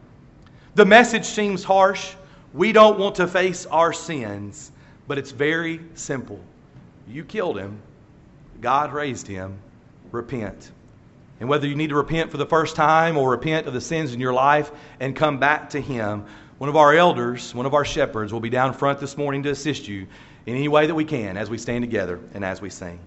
The 0.73 0.85
message 0.85 1.25
seems 1.25 1.63
harsh. 1.63 2.15
We 2.53 2.71
don't 2.71 2.97
want 2.97 3.15
to 3.15 3.27
face 3.27 3.67
our 3.67 3.93
sins, 3.93 4.71
but 5.07 5.19
it's 5.19 5.31
very 5.31 5.79
simple. 5.93 6.43
You 7.09 7.23
killed 7.23 7.57
him, 7.57 7.81
God 8.61 8.93
raised 8.93 9.27
him. 9.27 9.59
Repent. 10.11 10.71
And 11.39 11.47
whether 11.47 11.67
you 11.67 11.75
need 11.75 11.89
to 11.89 11.95
repent 11.95 12.31
for 12.31 12.37
the 12.37 12.45
first 12.45 12.75
time 12.75 13.17
or 13.17 13.31
repent 13.31 13.67
of 13.67 13.73
the 13.73 13.81
sins 13.81 14.13
in 14.13 14.19
your 14.19 14.33
life 14.33 14.71
and 14.99 15.15
come 15.15 15.39
back 15.39 15.69
to 15.69 15.79
Him, 15.79 16.25
one 16.57 16.69
of 16.69 16.75
our 16.75 16.93
elders, 16.93 17.55
one 17.55 17.65
of 17.65 17.73
our 17.73 17.85
shepherds, 17.85 18.33
will 18.33 18.41
be 18.41 18.49
down 18.49 18.73
front 18.73 18.99
this 18.99 19.17
morning 19.17 19.43
to 19.43 19.49
assist 19.49 19.87
you 19.87 20.07
in 20.45 20.55
any 20.55 20.67
way 20.67 20.87
that 20.87 20.95
we 20.95 21.05
can 21.05 21.37
as 21.37 21.49
we 21.49 21.57
stand 21.57 21.83
together 21.83 22.19
and 22.33 22.43
as 22.43 22.61
we 22.61 22.69
sing. 22.69 22.99